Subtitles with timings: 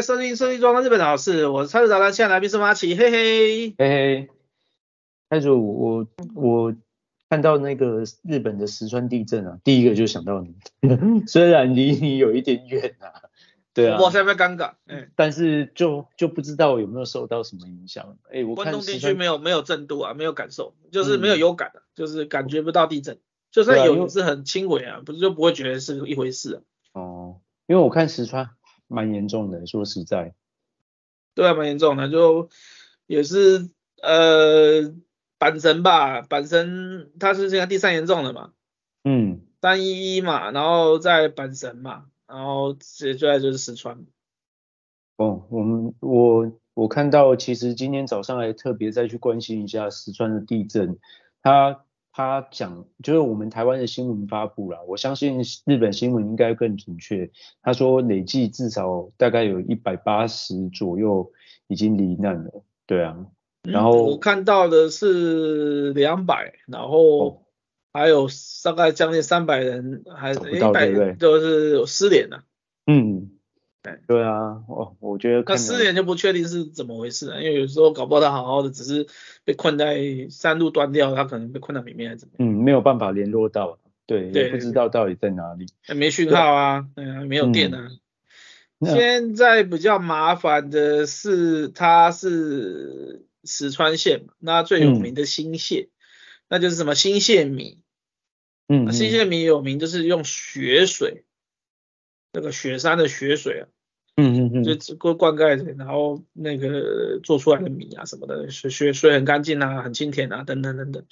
[0.00, 4.28] 收听《收听中的日本好事》，我是蔡市长，现在来宾是马奇，嘿嘿，嘿嘿。
[5.28, 6.74] 蔡主，我我
[7.28, 10.54] 看到那个日本的石川地震啊，第一个就想到你，
[11.26, 13.12] 虽然离你有一点远啊，
[13.74, 23.18] 对啊，我现在尴尬，嗯，但是就就不知道有没有受到什么影响，哎，我关东地区没有没有震度啊，没有感受，就是没有有感的、啊嗯，就是感觉不到地震，
[23.50, 26.60] 就算有也是很轻微啊，不是就不会觉得是一回事啊。
[27.00, 28.50] 哦，因为我看石川。
[28.92, 30.34] 蛮严重的，说实在，
[31.34, 32.50] 对啊，蛮严重的，就
[33.06, 33.70] 也是
[34.02, 34.82] 呃
[35.38, 38.52] 阪神吧，阪神它是现在第三严重的嘛，
[39.04, 44.06] 嗯，三一一嘛，然后在阪神嘛，然后接下来就是石川。
[45.16, 50.98] 哦，我们我我看到，其实今天早上还特别再去关心一下石川的地震，
[51.42, 51.84] 它。
[52.12, 57.30] 他讲就是我们台湾的新闻发布了，我相信日本新闻应该更准确。
[57.62, 61.32] 他说累计至少大概有一百八十左右
[61.68, 63.16] 已经罹难了，对啊。
[63.62, 67.46] 然后、嗯、我看到的是两百，然后
[67.92, 68.28] 还有
[68.62, 72.44] 大概将近三百人还是一百人就是有失联了。
[72.86, 73.30] 嗯。
[74.06, 79.08] 对啊，我，我觉得那失联就不确定是怎么回事啊，因为有时候搞不好他好好的，只是
[79.44, 82.48] 被困在山路断掉，他可能被困在里面还是怎么样？
[82.48, 85.66] 嗯，没有办法联络到，对，对，也不知道到底在哪里。
[85.96, 87.90] 没讯号啊，对啊，没有电啊。
[88.78, 95.90] 嗯、现在比较麻烦的是，它是石川县嘛，那最有名的新潟、嗯，
[96.48, 97.78] 那就是什么新潟米，
[98.68, 101.24] 嗯，新潟米有名就是用雪水。
[102.32, 103.68] 那个雪山的雪水啊，
[104.16, 111.04] 嗯嗯嗯，就灌灌溉，然后那个做出来的米啊什么的，雪雪水很干净啊，很清甜啊，等等等等。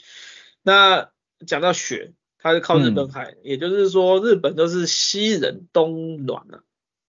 [0.62, 1.10] 那
[1.47, 6.62] 讲到雪，它是靠日本海，嗯、也就是说日本都是西冷东暖了、啊。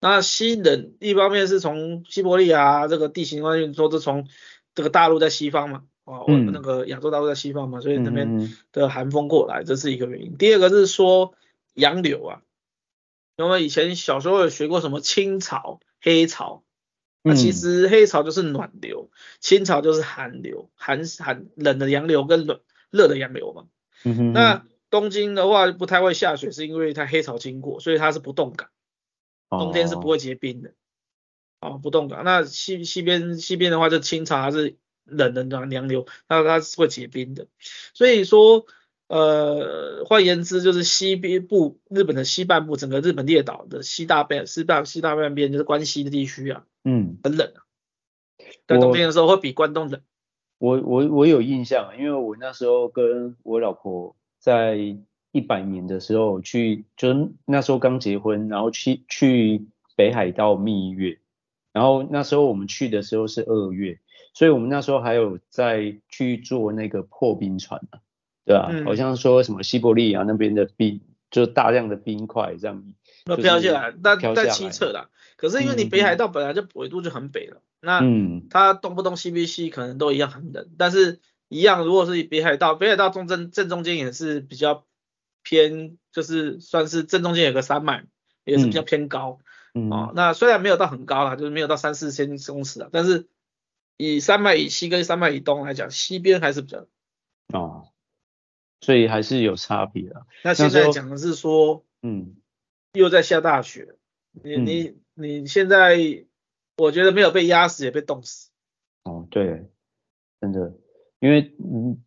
[0.00, 4.28] 那西冷一方面是从西伯利亚这个地形关系说，是从
[4.75, 10.37] 这个大陆在西方嘛，啊，我们那个亚洲大陆在西方嘛，所以那边的寒风过来，这是一个原因。
[10.37, 11.34] 第二个是说
[11.72, 12.43] 洋流啊。
[13.36, 16.62] 因为以前小时候有学过什么清潮、黑潮，
[17.22, 23.66] 那其实黑潮就是暖流，清潮就是寒流，寒寒冷的洋流跟冷热的洋流嘛。
[24.04, 24.32] 嗯哼。
[24.32, 28.68] 那东京的话不太会下雪，是因为它黑潮经过，所以它是不冻港，
[29.50, 30.72] 冬天是不会结冰的。
[31.60, 32.22] 哦，不冻港。
[32.22, 37.48] 那西西边西边的话就清潮，它是冷的暖洋流，那它是会结冰的。
[37.94, 38.66] 所以说。
[39.06, 47.62] 呃，换言之，就是西边部日本的西半部，整个日本列岛的西大半、西大西大半边就是关西的地区啊，嗯，很冷啊。
[48.66, 50.00] 在冬天的时候会比关东冷。
[50.59, 54.78] 我我我有印象，因为我那时候跟我老婆在
[55.32, 59.66] 一百年的时候去，就那时候刚结婚，然后去去
[59.97, 61.19] 北海道蜜月，
[61.72, 63.98] 然后那时候我们去的时候是二月，
[64.32, 68.00] 所以我们那时候还有在去坐那个破冰船啊。
[68.44, 71.00] 对啊、嗯，好像说什么西伯利亚那边的冰，
[71.31, 72.84] 就大量的冰块这样，
[73.25, 75.09] 那飘下来，那在西侧啦。
[75.37, 84.87] 可是因为你北海道本来就纬度就很北了，嗯、那它东不东西不西可能都一样很冷，但是一样如果是北海道，北海道中正正中间也是比较
[85.43, 88.05] 偏，就是算是正中间有个山脉，
[88.44, 89.41] 也是比较偏高，
[89.75, 93.26] 嗯，哦，那虽然没有到很高啦，就是没有到三四千公尺啊，但是
[93.97, 96.87] 以山脉以西跟山脉以东来讲，西边还是比较
[97.53, 97.88] 哦。
[98.84, 100.26] 所以还是有差别的。
[100.42, 102.36] 那现在讲的是说，嗯，
[102.92, 103.96] 又在下大雪。
[104.42, 105.96] 你你你现在，
[106.76, 108.50] 我觉得没有被压死，也被冻死。
[109.04, 109.70] 哦，对，
[110.38, 110.74] 真的，
[111.18, 111.54] 因为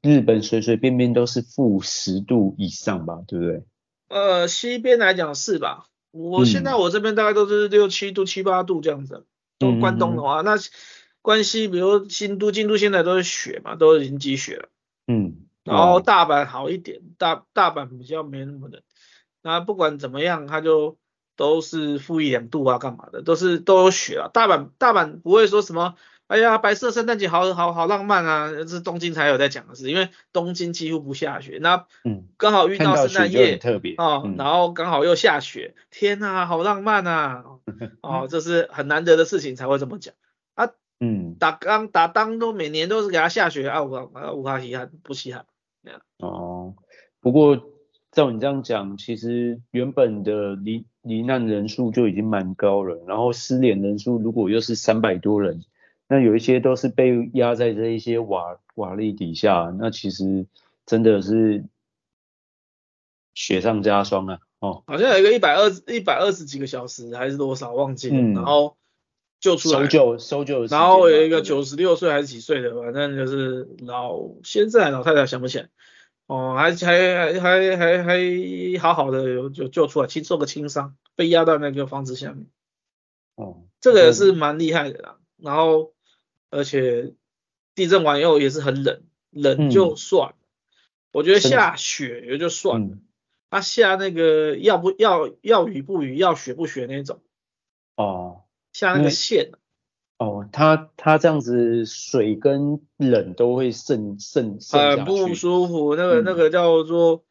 [0.03, 3.63] 日本随随便便都是负十度以上吧，对不对？
[4.09, 5.87] 呃，西边来讲是吧？
[6.11, 9.25] 我现在我这边大概都是六七度、七八度这样子。
[9.57, 10.55] 都关东的话，那
[11.23, 14.69] 关西，比如新都、京都现在都是雪嘛，都已经积雪了。
[15.07, 15.46] 嗯。
[15.67, 18.81] 然后大阪好一点，大大阪比较没那么冷。
[19.41, 20.97] 那不管怎么样，它就
[21.35, 24.29] 都是负一两度啊，干嘛的，都是都有雪啊。
[24.33, 25.95] 大阪大阪不会说什么，
[26.27, 31.59] 哎呀，白色圣诞节好好好浪漫啊，这是东京才有在讲的事，因为东京几乎不下雪。
[31.61, 37.43] 那嗯，刚好遇到圣诞夜，特别哦、嗯，然后刚好又下雪，天呐，好浪漫啊！
[38.01, 40.13] 哦，这是很难得的事情才会这么讲。
[40.55, 45.45] 啊，嗯，打刚打当都每年都是给他下雪啊，我啊无哈稀罕不稀罕。
[46.19, 46.75] 哦，
[47.19, 47.61] 不过
[48.11, 55.63] 照你这样讲，其实原本的罹罹难人数就已经蛮高了，然后失联人数如果又是三百多人，
[56.07, 60.45] 那有一些都是被压在这一些瓦瓦砾底下，那其实
[60.85, 61.65] 真的是
[63.33, 64.39] 雪上加霜啊。
[64.59, 68.75] 哦，好像有一个一百二一百二十几个小时还是多少忘记了，嗯然后
[69.39, 75.69] 救出来，搜救搜救然后有一个九十六岁还是几岁的，反正就是老先生还老太太想不起来，
[76.25, 82.47] 哦，还还还还还还好好的有就救出来，轻做个轻伤，被压到那个房子下面，
[83.35, 85.17] 哦，这个也是蛮厉害的啦。
[85.37, 85.93] 然后
[86.49, 87.13] 而且
[87.75, 90.35] 地震完以后也是很冷，冷就算了，
[91.11, 92.87] 我觉得下雪也就算了。
[92.87, 93.01] 嗯
[93.49, 97.21] 他下那个要不要要雨不雨，要雪不雪那种，
[97.95, 98.41] 哦
[98.77, 99.53] 下那个线，
[100.19, 105.95] 哦，它它这样子水跟冷都会渗渗很不舒服。
[105.95, 107.23] 那个嗯那个叫做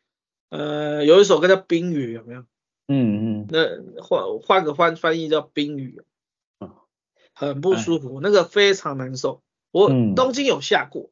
[0.51, 2.41] 呃，有一首歌叫《冰雨》，有没有？
[2.89, 6.03] 嗯嗯，那换换个翻翻译叫《冰雨》
[6.67, 6.73] 哦，
[7.33, 9.41] 很不舒服，那个非常难受。
[9.71, 11.11] 我嗯东京有下过，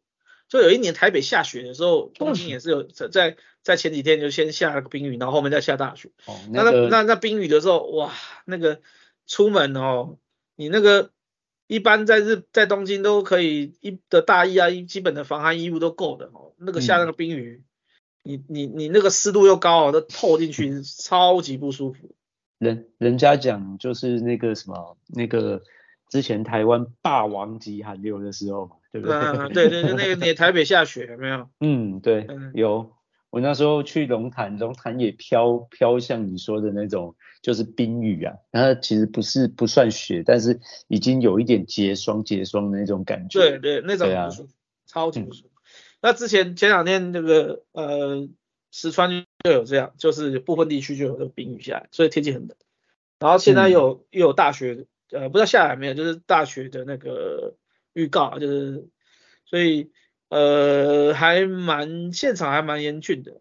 [0.48, 6.10] 就有一年台北下雪的时候，东京也是有在在在前几天就先下了个冰雨，然后后面再下大雪。
[6.26, 8.12] 哦，那那那那冰雨的时候，哇，
[8.44, 8.80] 那个
[9.28, 10.18] 出门哦，
[10.56, 11.10] 你那个
[11.66, 16.52] 一般在日在东京都可以一的大衣啊，一基本的防寒衣物都够的哦。
[16.58, 17.62] 那个下那个冰雨，
[18.22, 22.14] 你你你那个湿度又高哦，都透进去，超级不舒服。
[22.58, 25.62] 人人家讲就是那个什么那个
[26.08, 29.16] 之前台湾霸王级寒流的时候嘛，对不对？
[29.16, 31.48] 嗯，对对对，那个 你台北下雪有没有？
[31.60, 32.92] 嗯，对嗯，有。
[33.34, 38.36] 我那时候去龙潭，龙潭也飘飘像你说的那种，就是冰雨啊。
[38.52, 43.40] 它其实不是不算雪，但是已经有一点结霜结霜的那种感觉。
[43.40, 44.52] 对对，那种对啊很不舒服，
[44.86, 45.50] 超级不舒服。
[46.00, 48.28] 那之前前两天那个呃
[48.70, 49.10] 石川
[49.42, 52.56] 就有这样，就是部分地区就有这个冰雨下来，所以天气很冷。
[53.18, 57.56] 然后现在有、嗯又有大雪，呃，不知道下来没有，就是大雪的那个
[57.94, 58.86] 预告，就是
[59.44, 59.90] 所以
[60.34, 63.40] 呃还蛮现场还蛮严峻的。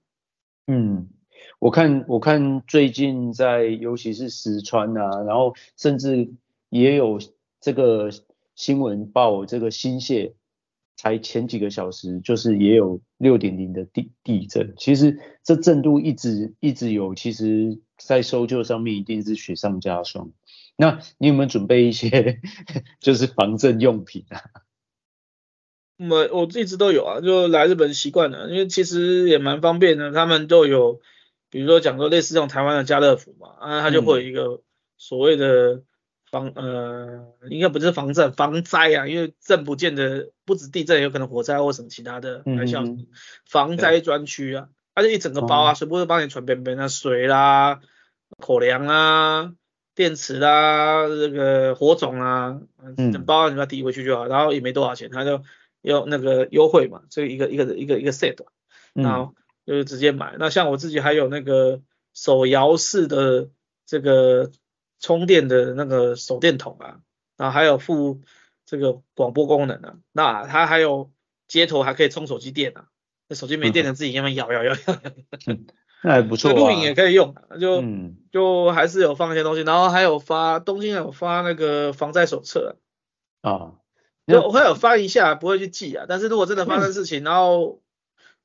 [0.68, 1.10] 嗯，
[1.58, 6.32] 我看我看最近在尤其是石川啊，然后甚至
[6.70, 7.20] 也有
[7.60, 8.12] 这个
[8.54, 10.34] 新闻报这个新泻，
[10.96, 14.76] 才前几个小时就是也有六点零的地地震。
[14.78, 20.32] 其实这震度一直一直有，其实在搜救上面一定是雪上加霜。
[20.76, 22.40] 那你有没有准备一些
[23.02, 24.38] 就是防震用品啊？
[25.98, 31.00] 我我一直都有啊，就来日本习惯了，因为其实也蛮方便的，他们都有，
[31.52, 34.62] 比如说讲说类似这种台湾的家乐福嘛，啊，它就会有一个
[34.98, 35.84] 所谓的
[36.32, 43.06] 防、嗯、呃，应该不是防震，防灾啊，因为震不见得不止地震，有可能火灾或什么其他的海啸，嗯、
[43.48, 47.82] 防灾专区啊，它就一整个包啊，全部都帮你传边边啊，水啦、
[48.40, 49.54] 口粮啊、
[49.94, 52.60] 电池啦、这个火种啊，
[52.98, 55.44] 整包你把它提回去就好，然后也没多少钱，它就。
[55.84, 58.38] 有那个优惠嘛，这一个一个一个一个 set，
[58.94, 59.36] 然后
[59.66, 60.32] 就是直接买。
[60.32, 61.82] 嗯、那像我自己还有那个
[62.14, 63.50] 手摇式的
[63.86, 64.50] 这个
[65.00, 67.00] 充电的那个手电筒啊，
[67.38, 68.22] 然后还有附
[68.66, 71.12] 这个广播功能啊，那它还有
[71.48, 72.88] 接头还可以充手机电啊，
[73.28, 74.80] 那手机没电了自己慢慢摇摇摇摇，
[76.02, 76.54] 那还不错、啊。
[76.54, 82.78] 录影也可以用，就、嗯、就还是有放一些东西，然后还有发东京有发那个防灾手册
[83.42, 83.74] 啊。
[84.26, 86.06] 啊就我会有翻一下，不会去记啊。
[86.08, 87.82] 但是如果真的发生事情，然后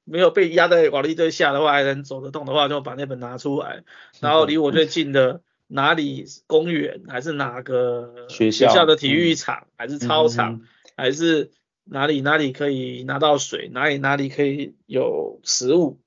[0.04, 3.84] 没有被压在瓦砾堆下的话，还能走得动的话，就把那本拿出来。
[4.18, 10.62] 然后离我最近的哪里公园，还是哪个学校的体育场，还是操场，
[10.96, 11.52] 还是
[11.84, 16.00] 哪里哪里可以拿到水，哪里哪里可以有食物，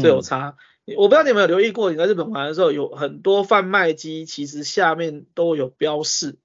[0.00, 0.56] 这有差。
[0.96, 6.38] 我不知道你有没有留意过，你在日本玩的时候，有很多贩卖机其实下面都有标示，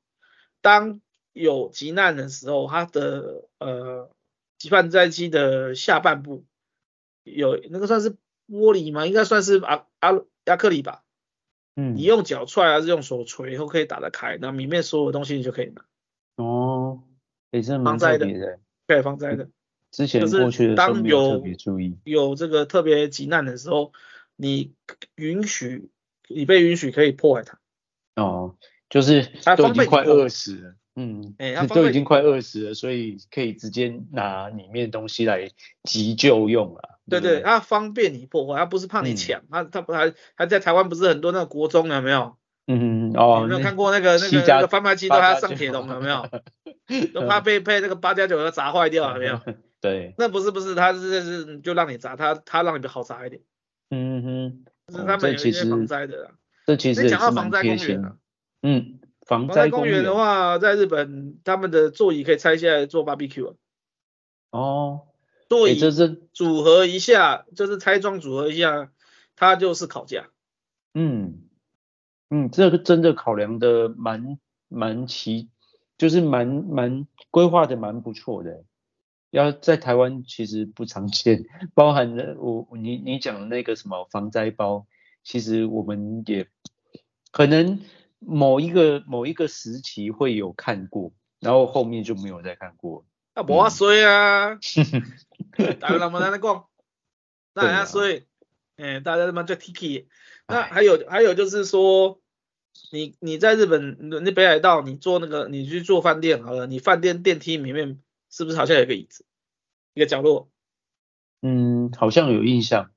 [0.61, 0.99] 当。
[1.33, 4.09] 有急难的时候，它的呃，
[4.69, 6.45] 贩卖机的下半部
[7.23, 8.11] 有那个算是
[8.47, 9.05] 玻璃吗？
[9.05, 11.03] 应该算是阿阿亚克力吧。
[11.75, 15.83] 嗯，你用脚踹还是用手锤以后可以打得开，那里面所有的东西你就可以拿。
[16.35, 17.01] 哦，
[17.51, 19.49] 也是蛮特别的，对，防灾的。
[19.91, 21.97] 之前过去的时候没有特别注意。
[22.03, 23.91] 有这个特别急难的时候，
[24.35, 24.73] 你
[25.15, 25.89] 允许，
[26.27, 27.59] 你被允许可以破坏它。
[28.15, 28.55] 哦，
[28.89, 29.23] 就是
[29.57, 30.75] 都已经快饿死了。
[30.95, 35.49] 嗯，哎、欸，都已经快饿死了，所以可以直接拿里面东西来
[35.83, 36.99] 急救用了。
[37.09, 42.35] 对对，它方便你破坏，它不是怕你抢，它它不还还在台湾不是很多那个国中有没有？
[42.67, 46.25] 嗯哦，有没有看过那个那个那个贩卖机都还要上铁笼有没有？
[47.13, 49.41] 都怕被 被那个八加九要砸坏掉有没有？
[49.81, 53.41] 对，那不是不是，它是是就让你砸，它它让你好砸一点。
[53.89, 56.31] 嗯哼，就是他们有一些防灾的啦。
[56.65, 58.15] 这其实讲到防灾公园啊，
[58.61, 58.99] 嗯。
[59.25, 63.55] 防灾公园的话，在日本他们的座椅可以拆下来做 barbecue 啊。
[64.51, 65.01] 哦，
[65.49, 68.91] 座椅就是组合一下，就是拆装组合一下，
[69.35, 70.29] 它就是烤架。
[70.93, 71.43] 嗯
[72.29, 74.37] 嗯，这个真的考量的蛮
[74.67, 75.49] 蛮齐，
[75.97, 78.63] 就是蛮蛮规划的蛮不错的。
[79.31, 84.85] 要在台湾其实不常见，包含了我你你讲的那个什么防灾包，
[85.23, 86.47] 其实我们也
[87.31, 87.79] 可能
[88.25, 93.05] 某一个某一个时期会有看过，然后后面就没有再看过。
[93.33, 94.59] 啊，无啊衰啊，
[95.79, 96.65] 大家那么在那讲，
[97.55, 98.25] 那人家衰，
[98.77, 100.05] 哎，大家他妈叫 Tiki。
[100.47, 102.21] 那还有还有就是说，
[102.91, 107.99] 你你在日本那北海道，你坐那个你去坐饭店好了，你饭店电梯里面
[108.29, 109.25] 是不是好像有个椅子，
[109.93, 110.49] 一个角落？
[111.41, 112.91] 嗯，好像有印象。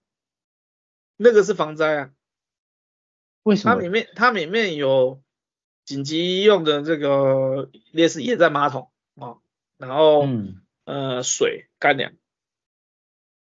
[1.16, 2.11] 那个是防灾啊。
[3.47, 3.76] 为什么？
[3.76, 5.23] 它里面它里面有
[5.85, 9.38] 紧急用的这个类似液战马桶啊。
[9.79, 12.12] 然后，嗯、呃，水干粮，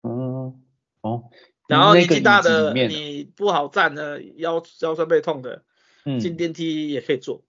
[0.03, 0.61] 嗯，
[1.01, 1.31] 哦，
[1.69, 5.65] 然后年纪大的，你不好站的，腰腰酸背痛的，
[6.05, 7.45] 嗯，进电梯也可以坐。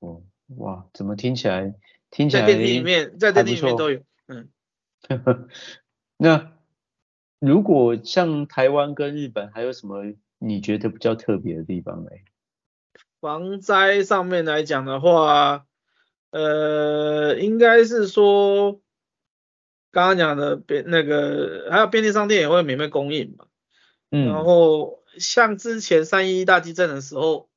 [0.00, 0.24] 哦，
[0.56, 1.72] 哇，怎么听起来
[2.10, 4.50] 听起来在电梯里面，在电梯里面都有，嗯。
[6.18, 6.52] 那
[7.38, 10.02] 如果像台湾跟日本，还有什么
[10.42, 12.10] 你觉得比较特别的地方呢？
[13.20, 15.66] 防灾上面来讲的话。
[16.30, 18.80] 呃，应该是说
[19.90, 23.48] 刚刚讲的便那个，还有便利商店也会免费供应嘛。
[24.10, 24.28] 嗯。
[24.28, 27.50] 然后像之前三一大地震的时候，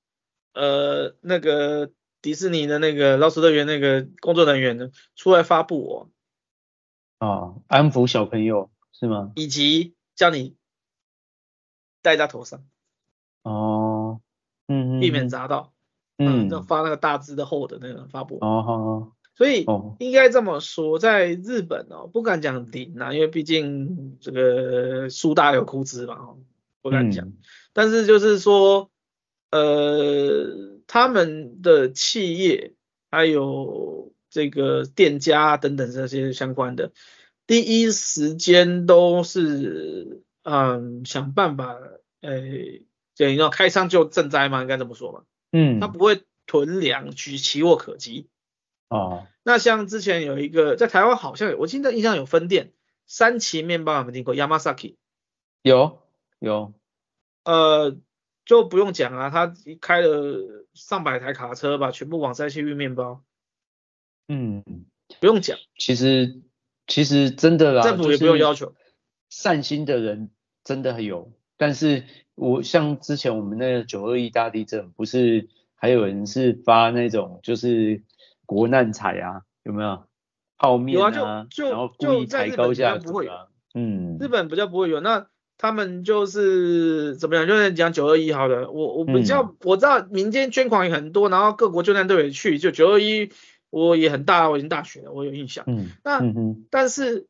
[0.53, 1.89] 呃，那个
[2.21, 6.09] 迪士尼的那个劳斯乐园那个工作人员呢，出来发布哦。
[7.19, 9.31] 啊，安抚小朋友是吗？
[9.35, 10.57] 以及叫你
[12.01, 12.65] 戴在头上。
[13.45, 14.19] 哦。
[14.67, 14.99] 嗯嗯。
[14.99, 15.71] 避免砸到。
[16.17, 18.37] 嗯，就发那个大字的厚的那个发布。
[18.41, 19.11] 哦，好好。
[19.37, 19.65] 所以
[19.99, 26.35] 应该这么说，在日本哦，不敢讲零啊，因为毕竟这个树大有枯枝嘛，
[26.81, 27.27] 不敢讲。
[27.27, 27.37] 嗯、
[27.73, 28.89] 但是就是说，
[29.51, 32.75] 呃，他们的企业
[33.11, 36.93] 还有这个店家等等这些相关的，
[37.45, 41.75] 第一时间都是嗯想办法，
[42.21, 42.41] 呃，
[43.15, 45.23] 就你要开仓就赈灾嘛，应该这么说嘛。
[45.51, 48.27] 嗯，他不会囤粮，举期货可及。
[48.89, 52.73] 哦，那像之前有一个在台湾好像有，我记得印象有分店，
[53.07, 54.97] 三旗面包有没有听过？Yamasaki
[55.61, 56.01] 有
[56.39, 56.73] 有，
[57.45, 57.97] 呃，
[58.43, 63.23] 就不用讲啊，他开了上百台卡车吧，全部往灾区运面包。
[64.27, 64.63] 嗯，
[65.21, 65.57] 不用讲。
[65.77, 66.41] 其实
[66.85, 68.75] 其实真的啦，政府也不用要求，
[69.29, 70.31] 善心的人
[70.65, 72.03] 真的很有，但是。
[72.35, 78.03] 我像之前我们那个九二一大地震，不是还有人是发那种就是
[78.45, 80.03] 国难财啊，有没有？
[80.57, 83.31] 泡面啊，有啊，就就然后故意抬高价，不会有，
[83.73, 85.01] 嗯，日本比较不会有。
[85.01, 85.27] 那
[85.57, 87.45] 他们就是怎么样？
[87.45, 93.31] 就是讲九二一好了，我我比较、嗯、我知道民间捐款也很多，然后各国救难队也去，就九二一
[93.69, 95.65] 我也很大，我已经大学了，我有印象。
[95.67, 97.27] 嗯，那嗯但是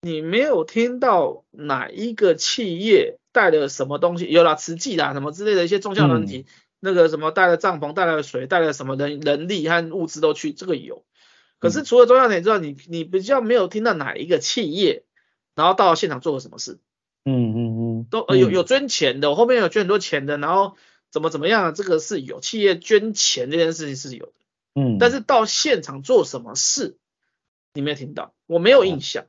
[0.00, 3.18] 你没有听到哪一个企业？
[3.38, 4.26] 带了什么东西？
[4.26, 6.44] 有了慈济啦，什么之类的一些宗教团体，嗯、
[6.80, 11.04] 那个什么带了帐篷，带了水，带了什么人人力和物资都去，这个有。
[11.60, 15.04] 可是除了宗教团体之外，你你比较没有听到哪一个企业，
[15.54, 16.80] 然后到现场做了什么事？
[17.24, 17.58] 嗯嗯
[18.00, 20.76] 嗯，都呃有有捐钱的，后面有捐很多钱的，然后
[21.12, 24.32] 怎么怎么样，这个是有企业捐钱这件事情是有的。
[24.74, 26.96] 嗯，但是到现场做什么事，
[27.72, 29.26] 你没有听到，我没有印象，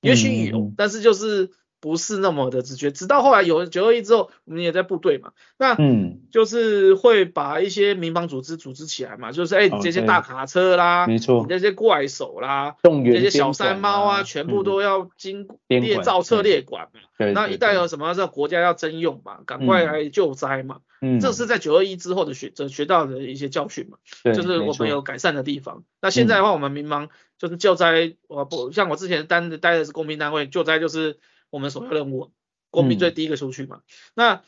[0.00, 1.50] 嗯、也许有，嗯、但是就是。
[1.82, 17.00] 不是那么的直觉，直到后来有九二一之后，我们也在部队嘛，那嗯，就是会把一些民防组织组织起来嘛，就是哎，这些大卡车啦，没错，这些怪手啦，动员这些小山猫啊，全部都要经列造册列管嘛，
[17.32, 23.98] 那一旦有什么这国家要征用嘛，赶快来救灾嘛，嗯，这是在九二一之后的学这学到的一些教训嘛，
[24.32, 25.82] 就是我们有改善的地方。
[26.00, 27.08] 那现在的话，我们民防
[27.38, 31.18] 就是救灾，我不像我之前单的待的是公民单位，救灾就是。
[31.52, 32.32] 我们首要任务，
[32.70, 33.76] 国民最第一个出去嘛。
[33.76, 33.82] 嗯、
[34.14, 34.42] 那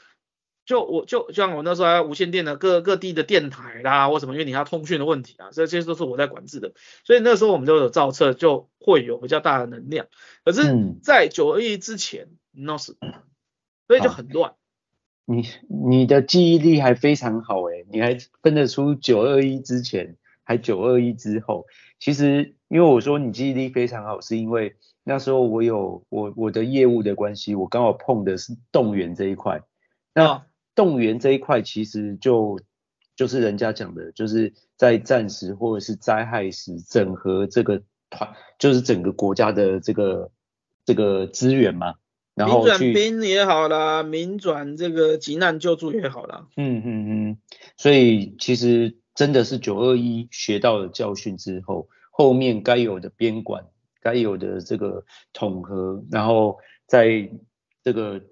[0.64, 6.73] 就我就像我那时候还无线电的各各地的电台啦，或什么，因为你要通讯的问题啊，这些都是我在管制的。
[7.04, 10.06] 所以那时候我们就有造册，就会有比较大的能量。
[10.42, 10.62] 可是，
[11.02, 13.12] 在九二一之前，那是、嗯，
[13.87, 14.54] 所以就很乱。
[15.26, 21.66] 你你的记忆力还非常好诶，你还分得出九二一之前还九二一之后。
[21.99, 24.74] 其实，因为我说你记忆力非常好，是因为。
[25.04, 29.60] 那时候我有我我的业务的关系，我刚好碰的是动员这一块。
[30.12, 32.58] 那动员这一块其实就
[33.14, 40.32] 就是人家讲的，就是在战时或者是灾害时整合这个团，就是整个国家的这个
[40.84, 41.94] 这个资源嘛。
[42.34, 46.48] 然后转兵也好啦，民转这个急难救助也好啦。
[46.56, 47.38] 嗯嗯嗯，
[47.76, 53.66] 所以其实真的是九二一学到了教训之后，后面该有的编管，
[54.00, 57.28] 该有的这个统合，然后在
[57.83, 58.23] 这个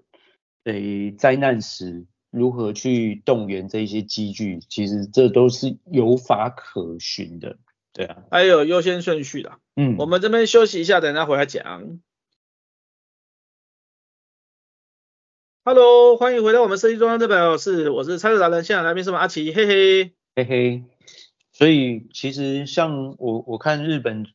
[0.62, 7.58] 诶灾难时如何去动员这些机具，其实这都是有法可循的。
[7.92, 9.58] 对啊，还有优先顺序的。
[9.74, 11.98] 嗯，我们这边休息一下，等一下回来讲。
[15.64, 20.91] Hello，欢迎回到我们设计中央这边，是我是菜色达人，现场来宾是我们阿奇，嘿嘿嘿嘿。
[21.62, 24.26] 所以其实像我我看日本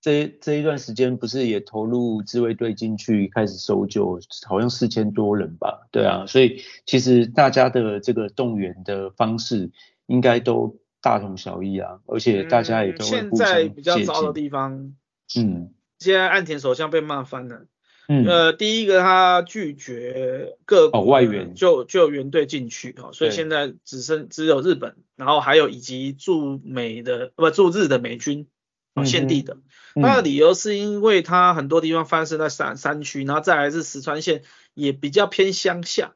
[0.00, 5.86] 这这一段时间不是也投入自卫队进去开始搜救，好像四千多人吧？
[5.92, 9.70] 对啊，所以其实大家的这个动员的方式
[10.06, 10.80] 应该都。
[11.02, 14.94] 大同小异啊，而且大家也都会互相、嗯、现在比较糟的地方，
[15.34, 17.64] 嗯，现在岸田首相被骂翻了。
[18.12, 21.54] 嗯，呃，第一个他拒绝各国外援。
[21.54, 28.48] 救救援队进去啊、哦，所以现在只剩只有日本，然后还有以及驻美的不驻日的美军
[28.94, 29.58] 啊现地的。
[29.94, 34.42] 他的理由是因为他很多地方发生在山山区，然后再来是石川县
[34.74, 36.14] 也比较偏乡下。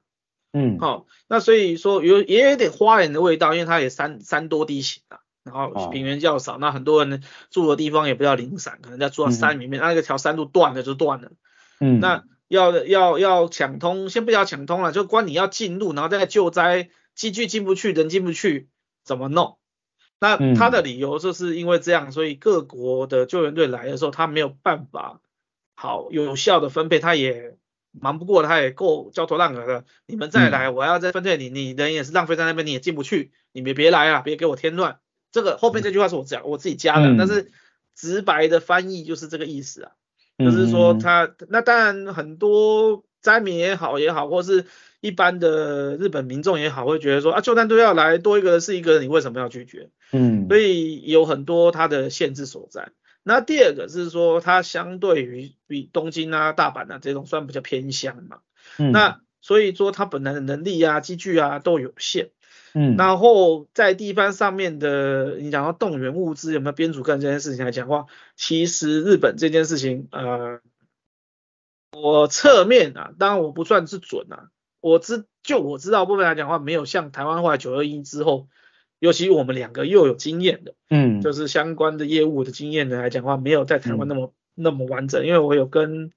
[0.53, 11.31] 嗯，好、哦，那所以说有也有点花园的味道，因为它也山山多地形啊，然后平原较少，哦、那很多人住的地方也比较零散，可能在住到山里面，嗯、那个条山路断了就断了。
[11.81, 18.69] 嗯，那要要要抢通，先不要抢通了，就关你要进入，然后再救灾，机具进不去，人进不去，
[19.05, 19.59] 怎么弄？
[20.21, 25.21] 那他的理由就是因为这样，所以各国的救援队来的时候，他没有办法
[25.75, 27.57] 好有效的分配，他也。
[27.97, 29.85] 忙不过他也够焦头烂额的。
[30.07, 34.99] 你们再来，我要再分配你，你人也是浪费在那边，你也进不去，你别别来啊，别给我添乱。
[35.31, 37.53] 这个后面这句话是我讲我自己加的，但是
[37.95, 39.93] 直白的翻译就是这个意思啊，
[40.39, 44.65] 就是说他那当然很多灾民也好也好，或是
[45.01, 49.91] 一般的日本民众也好，会觉得说啊，救难队要来多一个人是一个人，你为什么要拒绝？
[50.13, 52.91] 嗯，所以有很多它的限制所在。
[53.23, 58.39] 那第二个是说，它相对于比东京啊、大阪啊这种算比较偏乡嘛，
[58.79, 62.31] 嗯，那所以说它本来的能力啊、机具啊都有限，
[62.75, 68.07] 嗯，然后在地方上面的，你讲到动员物资有没有编组干这件事情来讲的话，
[68.37, 70.61] 其实日本这件事情，呃，
[71.93, 78.49] 我侧面啊，当然我不算是准啊，我知就我知道部分来讲的话，没有像台湾后来九二一之后。
[79.01, 85.27] 尤其我们两个又有经验的，嗯，就是相关的业务的经验的来讲的话，没有在台湾那么、嗯、那么完整。
[85.27, 86.11] 因为我有跟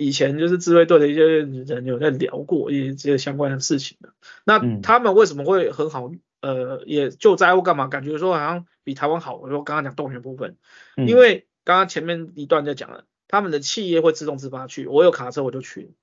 [0.00, 4.10] 以前就是自卫队的一些人有在聊过一些相关的事情的。
[4.44, 6.10] 那他们为什么会很好？
[6.40, 7.86] 呃，也救灾或干嘛？
[7.86, 9.36] 感觉说好像比台湾好。
[9.36, 10.56] 我说刚刚讲动员部分，
[10.96, 14.86] 因为刚刚前面一段就讲了，他们的企业会自动自发去。
[14.86, 15.94] 我有卡车我就去，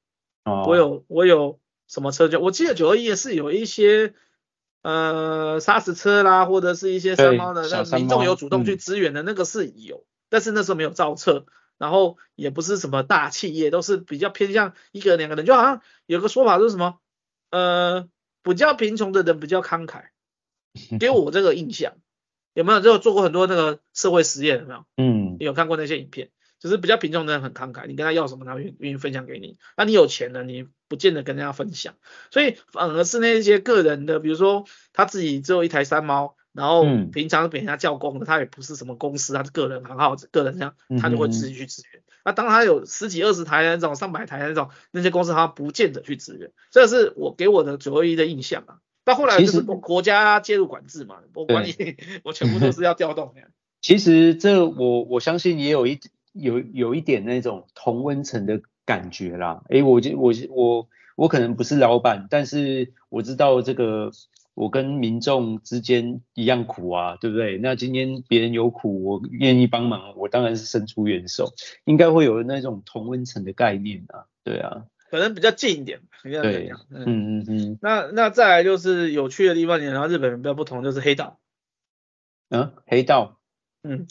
[0.46, 4.14] 哦，我有我有什么车就，我记得九二一是有一些。
[4.84, 11.46] 呃，砂石车啦，或者是一些山猫的，那民众有主动去支援的那个是有，嗯，但是那时候没有造册，
[11.78, 17.00] 然后也不是什么大企业，都是比较偏向一个两个人，就好像有个说法是什么，
[17.50, 18.08] 呃，
[18.44, 20.06] 比较贫穷的人比较慷慨，
[21.00, 21.94] 给我这个印象，
[22.54, 22.82] 有没有？
[22.82, 24.86] 就做过很多那个社会实验，有没有？
[24.98, 26.30] 嗯，有看过那些影片。
[26.60, 29.60] 就是比较贫穷的人很慷慨，你跟他要什么，他愿愿意分享给你。
[29.78, 31.94] 那你有钱了，你不见得跟人家分享。
[32.32, 42.02] 所以反而是那些个人的，比如说他自己只有一台三猫，然后平常给人家叫工的，他也不是什么公司，他是个人行号，个人这样，他就会自己去支援。
[42.26, 46.52] 那当他有十几二十台那种、上百台那种，那些公司他不见得去支援。
[46.72, 48.80] 这是我给我的九二一的印象啊。
[49.06, 53.42] 到后来就是国家介入管制嘛，我管你， 我全部都是要调动的。
[53.80, 56.00] 其实这我我相信也有一。
[56.40, 64.12] 有有一点那种同温层的感觉啦，诶，我就我我我可能不是老板，但是我知道这个
[64.58, 67.60] 我跟民众之间一样苦啊，对不对？
[67.60, 71.54] 那今天别人有苦，我愿意帮忙，我当然是伸出援手，
[71.86, 77.80] 应该会有那种同温层的概念啊，对啊，可能比较近一点，对，嗯嗯嗯。
[77.84, 81.40] 那那再来就是有趣的地方，然后日本人比较不同，就是黑道，
[82.50, 83.40] 嗯，黑道，
[83.84, 84.08] 嗯。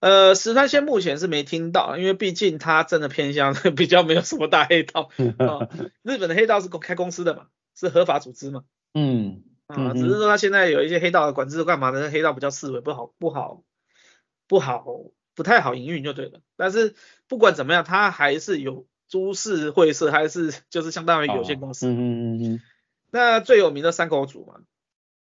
[0.00, 5.10] 呃，石川县目前是没听到，因为毕竟它真的偏向， 比较没有什么大黑道。
[5.38, 5.68] 哦、
[6.02, 8.64] 日本的黑道是开公司的嘛，是合法组织嘛。
[8.94, 9.42] 嗯。
[9.66, 13.62] 啊，只是说他现在有一些黑道的管制干嘛的，黑道比较式微，不好，不好，
[14.46, 14.84] 不好，
[15.34, 16.40] 不太好营运就对了。
[16.56, 16.94] 但是
[17.28, 21.86] 不管怎么样，他还是有株式会社，还是 就是相当于有限公司。
[21.88, 22.60] 嗯嗯嗯。
[23.10, 24.60] 那最有名的三口组嘛。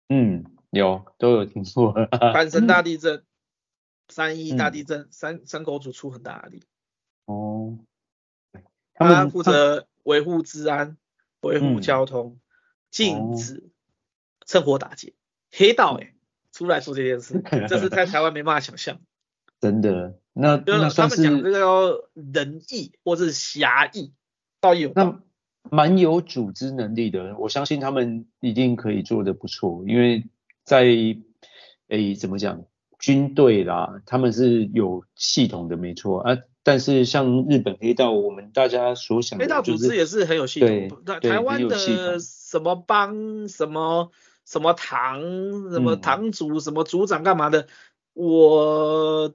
[0.08, 1.94] 嗯，有，都有听说。
[1.94, 3.22] 阪神大地 震。
[4.08, 6.62] 三一大地震，嗯、山山口组出很大的力。
[7.24, 7.76] 哦，
[8.94, 10.96] 他负责维护治安、
[11.40, 12.38] 维护交通，
[12.92, 13.68] 禁止
[14.46, 15.12] 趁火打劫。
[15.52, 16.14] 黑道哎、欸，
[16.52, 18.98] 出来做这件事， 这是在台湾没办法想象。
[19.60, 24.12] 真的，那那算是他们讲这个仁义或是侠义，
[24.60, 25.20] 倒有那
[25.70, 27.36] 蛮有组织能力的。
[27.38, 30.24] 我相信他们一定可以做得不错，因为
[30.62, 31.22] 在诶、
[31.88, 32.64] 欸、怎么讲，
[32.98, 36.36] 军队啦，他们是有系统的，没错啊。
[36.62, 41.00] 但是像日本黑道，我们大家所想的、就是，黑道组织也是很有系统。
[41.06, 44.10] 那，台湾的什么帮什么
[44.46, 45.20] 什么堂
[45.70, 47.66] 什么堂主、嗯、什么组长干嘛的，
[48.14, 49.34] 我。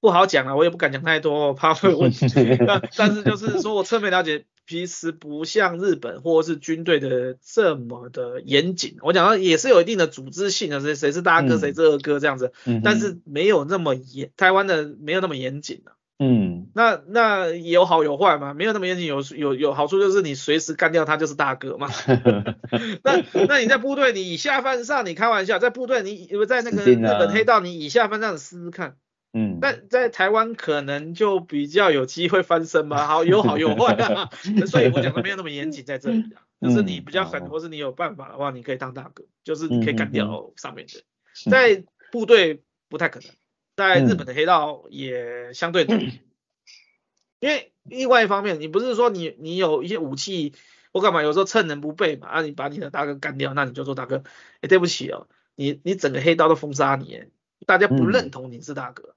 [0.00, 2.26] 不好讲啊，我也不敢讲太多，怕会问题。
[2.68, 8.98] 但但是就是说我侧面了解，其实不像日本或者是军队的这么的严谨。
[9.00, 15.92] 我讲到也是有一定的组织性的，谁谁是大哥，谁、嗯、是二哥这样子，嗯、但是没有那么严，台湾的没有那么严谨的。
[16.18, 21.88] 嗯，那那有好有坏嘛，没有那么严谨，有有有好处就是你随时干掉他就是大哥嘛。
[23.02, 28.96] 那那你在部队你以下犯上，你开玩笑，在部队你在那个日本黑道你以下犯上，你试试看。
[29.36, 34.30] 嗯，但在台湾可能就比较有机会翻身嘛，好有好有坏啊，
[34.70, 41.02] 所以我讲的没有那么严谨在这里啊，就是你比较狠，或是你有办法的话，你可以当大哥，就是你可以干掉上面的，
[41.50, 43.28] 在部队不太可能，
[43.76, 46.00] 在日本的黑道也相对难，
[47.40, 50.54] 因为另外一方面，你不是说你你有一些武器
[50.92, 54.22] 我干嘛，有时候趁人不备嘛，啊你把你的大哥干掉，那你就说大哥，
[54.60, 57.24] 哎对不起哦，你你整个黑道都封杀你，
[57.66, 59.14] 大家不认同你是大哥。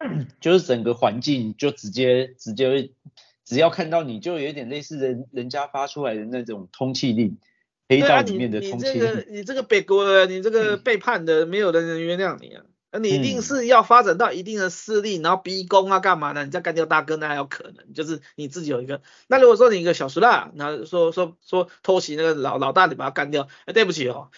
[0.40, 2.90] 就是整个环境就直接直接，
[3.44, 7.36] 只要看到你就有点类似人人家发出来的那种通缉令，
[7.86, 9.04] 黑道里面的通缉令。
[9.06, 12.64] 啊、你，你这个你这个背锅，你这个背叛的，没有人能原谅你啊！
[12.90, 16.44] 嗯、你一定是要发展到一定的势力，然后逼宫啊干嘛的？
[16.44, 19.02] 你再干掉大哥，那还有可能，就是你自己有一个。
[19.28, 24.30] 那如果说你一个小叔啦，然后说说说偷袭那个老老大，你把他干掉，哎，对不起哦，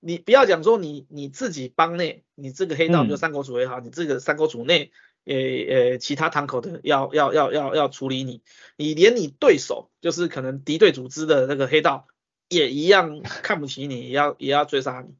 [0.00, 4.92] 你不要讲说你你自己帮内，你这个黑道就三国主也好，嗯、你这个三国主内。
[5.26, 8.42] 呃呃，其他堂口的要要要要要处理你，
[8.76, 12.06] 你连你对手就是可能敌对组织的那个黑道
[12.48, 15.14] 也一样看不起你，也要也要追杀你，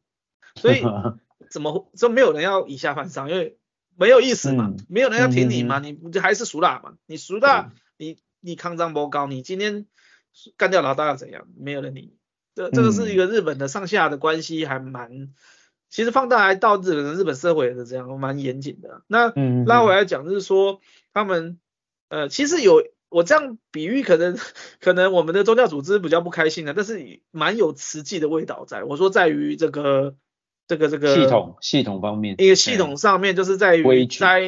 [0.58, 0.80] 所以
[1.48, 3.30] 怎么就没有人要以下犯上？
[3.30, 3.56] 因为
[3.96, 6.94] 没有意思嘛，嗯、没有人要挺你嘛，嗯、你还是熟大嘛？
[7.06, 9.86] 你熟大，嗯、你你抗战不高，你今天
[10.56, 11.46] 干掉老大要怎样？
[11.56, 12.16] 没有人理你。
[12.54, 15.32] 这这个是一个日本的上下的关系，还蛮。
[15.88, 19.02] 其实放大来到日本，日本社会也是这样，蛮严谨的。
[19.08, 19.32] 那
[19.64, 20.80] 拉回来讲，就是说
[21.12, 21.58] 他们，
[22.08, 24.38] 呃，其实有我这样比喻，可能
[24.80, 28.84] 可能我们的宗教组织比较不开心的，但是蛮有实际的味道在。
[28.84, 30.14] 我说在于这个
[30.70, 34.40] 这个这个系统系统方面，一个系统上面，就是在于灾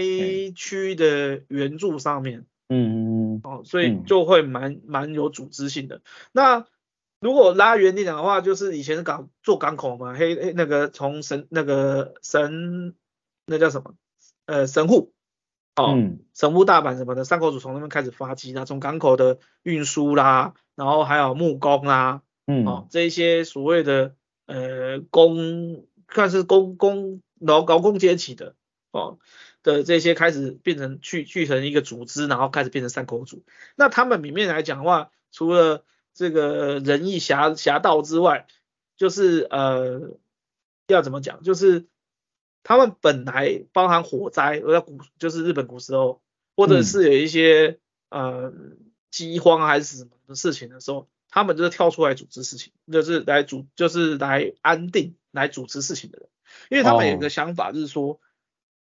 [0.55, 2.47] 区的援助上面。
[2.69, 3.41] 嗯嗯嗯。
[3.43, 6.01] 哦，所以就会蛮蛮有组织性的。
[6.31, 6.65] 那
[7.19, 12.95] 如果拉远点讲的话，就是以前是港做港口嘛，黑黑那个从神那个神
[13.47, 13.95] 那叫什么
[14.47, 15.13] 呃神户
[15.75, 24.15] 哦，嗯、神户大阪什么的，山口组从那边开始发迹，那从港口的运输啦，然后还有木工啦，嗯哦这一些所谓的
[24.47, 28.55] 呃工，看是工工劳劳工阶级的
[28.91, 29.19] 哦
[29.63, 33.45] 的这些开始变成去去成一个组织，然后开始变成三口组。
[33.77, 38.47] 那他们里面来讲的话，除了这个仁义侠侠道之外，
[38.97, 40.19] 就是呃
[40.89, 41.43] 要怎么讲？
[41.43, 41.87] 就是
[42.63, 46.21] 他们本来包含火灾，我在古就是日本古时候，
[46.55, 47.79] 或者是有一些、
[48.11, 48.53] 嗯、呃
[49.11, 56.29] 饥荒还是什么的事情的时候，他们就是跳出来组织事情，就是来组就是来安定来主持事情的人，
[56.71, 58.13] 因为他们有个想法就是说。
[58.13, 58.19] 哦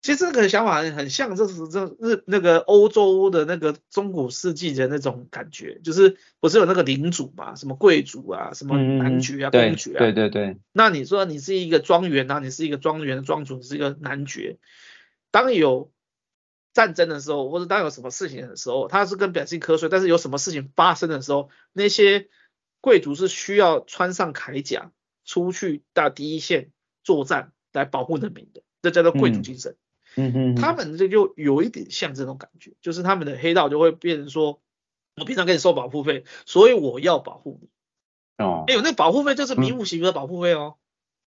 [0.04, 10.58] 其实这个想法很很像，这是这日那个欧洲的那个中古世纪的那种感觉，就是不是有那个领主嘛，什么贵族啊，什么男爵啊、公爵啊，对对对。
[10.72, 14.58] 那你说你是一个庄园啊，你是一个庄园的庄主，你是一个男爵。
[15.30, 15.92] 当有
[16.72, 22.28] 战争的时候，或者当有什么事情的时候，他是跟百姓瞌睡，但是有什么事情发生的时候，那些
[22.80, 24.90] 贵族是需要穿上铠甲
[25.24, 26.70] 出去到第一线
[27.02, 29.76] 作战来保护人民的，这叫做贵族精神。
[30.16, 34.60] 嗯嗯，他们这就有一点像这种感觉，就是他们的黑道就会变成说，
[35.16, 37.68] 我平常给你收保护费，所以我要保护你。
[38.44, 40.74] 哦，哎呦，那保护费就是名副其实的保护费哦，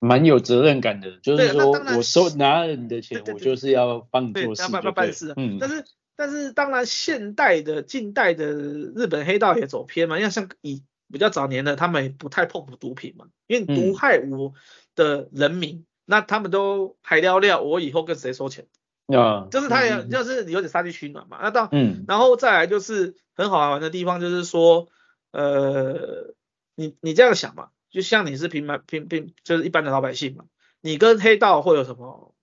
[0.00, 5.32] 蛮有责任感的，就是说我收拿了你的钱，我就是要帮你做事，要办办事。
[5.36, 5.84] 嗯，但是
[6.16, 14.54] 但是当然，现代的近代的日本黑道也走偏嘛，因为像以比较早年的，他们也不太碰毒品嘛，因为毒害我
[14.96, 15.86] 的人民。
[16.04, 18.66] 那他们都还聊聊，我以后跟谁收钱？
[19.06, 21.38] 啊，就是他也就是有点杀鸡取暖嘛。
[21.40, 24.88] 那到嗯，然后再来就是很好玩的地方，就是说，
[25.30, 26.34] 呃，
[26.74, 30.46] 你你这样想嘛，就像你是平民平平，就是一般的老百姓嘛，
[30.80, 32.34] 你跟黑道会有什么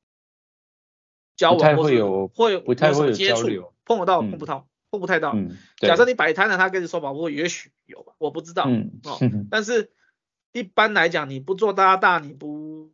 [1.36, 1.76] 交往？
[1.76, 5.34] 会有会不太会有接触，碰得到碰不到，碰不太到。
[5.34, 8.66] 嗯，假设你摆摊了，他跟你说保护，也许有吧，我不知道。
[8.68, 9.92] 嗯哦，但是
[10.52, 12.92] 一般来讲，你不做大大，你不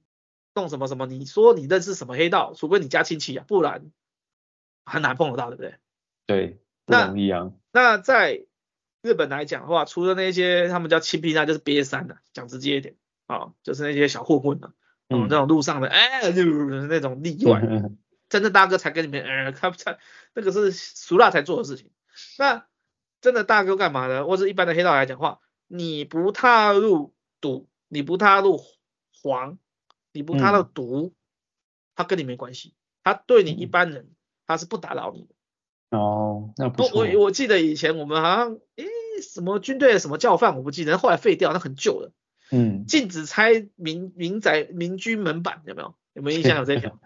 [0.53, 3.91] 弄什么什么，你说你认识什么黑道，除非你家亲戚啊，不然
[4.85, 5.75] 很难碰得到，对不对？
[6.27, 7.51] 对，不容易啊。
[7.71, 8.45] 那在
[9.01, 12.95] 日本来讲的话，除了那些他们叫亲兵，那就是瘪三的，讲直接一点
[13.27, 14.73] 啊、哦，就是那些小混混的，
[15.09, 17.61] 嗯，那种路上的，哎、欸，就是那种例外，
[18.29, 19.97] 真的大哥才跟你们，呃， 他他
[20.33, 21.91] 那个是俗辣才做的事情。
[22.37, 22.65] 那
[23.21, 24.25] 真的大哥干嘛呢？
[24.25, 28.61] 或者一般的黑道来讲的话，你不踏入赌，你不踏入
[29.21, 29.57] 黄，
[30.11, 31.15] 你不踏入毒，嗯、
[31.95, 34.11] 他跟你没关系，他对你一般人，
[34.45, 35.97] 他是不打扰你的。
[35.97, 37.05] 哦，那不错。
[37.05, 38.85] 我我记得以前我们好像，诶，
[39.21, 42.11] 什么军队的什么教范，我不记得，后来废掉，那很旧了。
[42.51, 42.85] 嗯。
[42.85, 45.95] 禁止拆民民宅民居门板，有没有？
[46.15, 46.99] 有没有印象有这条？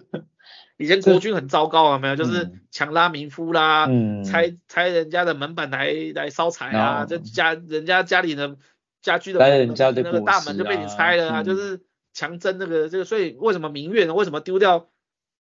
[0.78, 8.56] 以前国军很糟糕啊，没有，就是强拉民夫啦，嗯，拆拆人家的门板来来烧柴啊，这家人家家里的
[9.02, 11.82] 家居的那个大门就被你拆了啊，就是
[12.14, 14.14] 强征那个这个，所以为什么民怨呢？
[14.14, 14.88] 为什么丢掉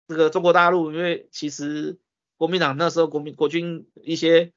[0.08, 0.90] 这个中国大陆？
[0.90, 1.98] 因为其实。
[2.36, 4.52] 国民党那时候国民国军一些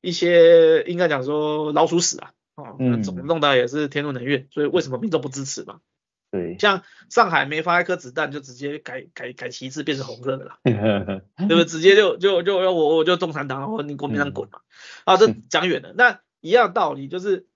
[0.00, 5.80] 一些应该讲说老鼠屎啊，哦，那总弄到也是天怒人怨，所以为什么民众不支持嘛？
[6.30, 11.64] 对，像上海没发一颗子弹就直接改改改旗帜变成红色的了， 对不对？
[11.64, 14.60] 直接就就就要我我就共产党或你国民党滚嘛，
[15.04, 15.92] 啊，这讲远了。
[15.96, 17.46] 那一样道理就是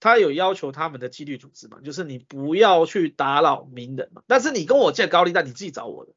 [0.00, 6.12] 他有要求他们的纪律组织嘛，就是你不要去打扰名人嘛，但是你跟我借高利贷，你自己找我的。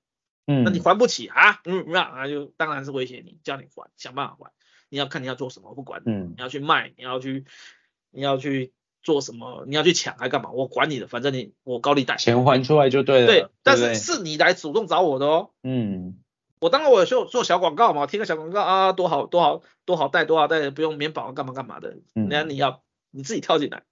[0.47, 1.59] 嗯，那你还不起啊？
[1.65, 4.51] 嗯，那那就当然是威胁你，叫你还，想办法还。
[4.89, 6.03] 你要看你要做什么，我不管。
[6.05, 7.45] 嗯，你要去卖，你要去，
[8.11, 8.71] 你要去
[9.05, 9.63] 做什么？
[9.67, 10.51] 你要去抢还干嘛？
[10.51, 13.27] 我管你的，反正你我高利贷，钱还出来就对了。
[13.27, 15.51] 对，但是是你来主动找我的哦。
[15.63, 16.17] 嗯，
[16.59, 21.95] 我当然我有做做小广告嘛，贴个小广告啊，多好多好多好贷多好贷，不用免保干嘛干嘛的。
[22.13, 23.83] 那你要你自己跳进来，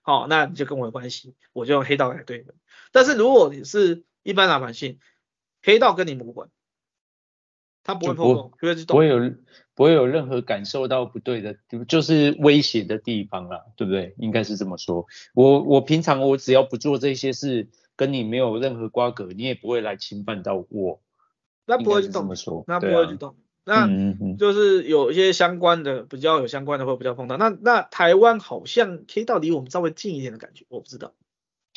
[0.00, 2.54] 好，那你就跟我有关系，我就用黑道来对的。
[2.92, 4.98] 但是如果你是一般老百姓。
[5.62, 6.48] 黑道跟你无关，
[7.84, 9.34] 他不会碰碰，不会去动，不会有
[9.80, 11.56] 不会有任何感受到不对的，
[11.88, 14.14] 就是威胁的地方啦，对不对？
[14.18, 15.06] 应该是这么说。
[15.32, 17.66] 我我平常我只要不做这些事，
[17.96, 21.00] 跟你没有任何瓜葛，你也不会来侵犯到我。
[21.64, 22.28] 那不会去动，
[22.66, 23.36] 那不会去动。
[23.64, 23.88] 那
[24.38, 27.38] 就是有一些相关的，比较有相关的会比较碰到。
[27.38, 31.14] 那那台湾好像可以到离我们稍微近一点的感觉，我不知道。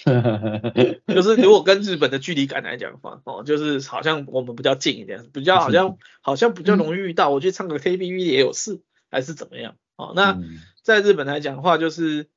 [1.08, 7.30] 就是如果跟日本的距离感来讲的话，哦，就是好像我们比较近一点，比较好像好像比较容易遇到。
[7.30, 9.76] 我去唱个 K B V 也有事，还是怎么样？
[9.96, 10.40] 哦，那
[10.82, 12.28] 在日本来讲的话，就是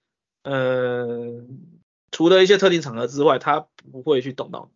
[0.45, 1.45] 呃，
[2.11, 4.71] 除了一些特定场合之外，他不会去动到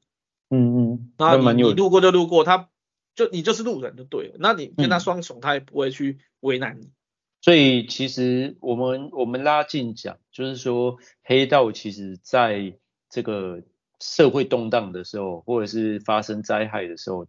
[0.50, 0.57] 你。
[0.57, 1.12] 嗯嗯。
[1.18, 2.68] 然后你你路过就路过，他
[3.14, 4.35] 就你就是路人就对了。
[4.38, 6.90] 那你跟他双手，他也不会去为难你。
[7.40, 12.74] 所以其实我们我们拉近讲，就是说黑道其实在
[13.09, 13.62] 这个
[13.98, 17.26] 社会动荡的时候，或者是发生灾害的时候，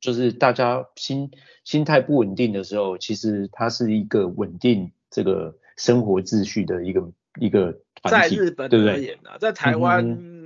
[0.00, 1.30] 就是大家心
[1.64, 8.36] 心态不稳定的时候，其实它是一个稳定这个生活秩序的一个一个团体。
[8.36, 10.39] 在日本而言啊，在台湾、嗯、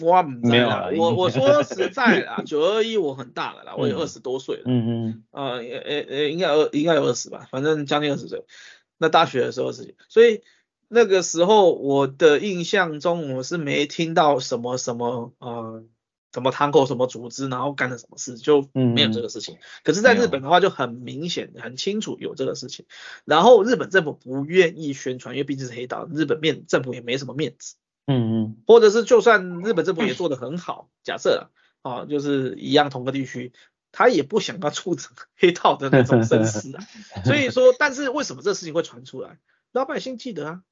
[0.00, 8.44] 我没有啊，我我说实在啦，九二一我很大了啦，我也二十多岁了，嗯嗯，呃呃呃，应该二应该有二十吧，反正将近二十岁。
[8.98, 10.42] 那大学的时候的事情，所以
[10.86, 15.82] 那个时候我的印象中，我是没听到什么什么呃
[16.32, 19.58] 什么堂口什么组织，然后干了什么事，就没有这个事情。
[19.84, 22.86] 可是，在日本的话就很明显、很清楚有这个事情。
[23.24, 27.74] 然后日本政府不愿意宣传，因为毕竟是黑道，日本面政府也没什么面子。
[28.06, 28.56] 嗯嗯。
[28.66, 31.50] 或者是就算日本政府也做得很好， 假设
[31.82, 33.52] 啊，啊，就是一样同个地区。
[33.94, 36.82] 他也不想要促成黑道的那种声势啊，
[37.26, 39.38] 所以说，但是为什么这事情会传出来？
[39.70, 40.62] 老百姓记得啊，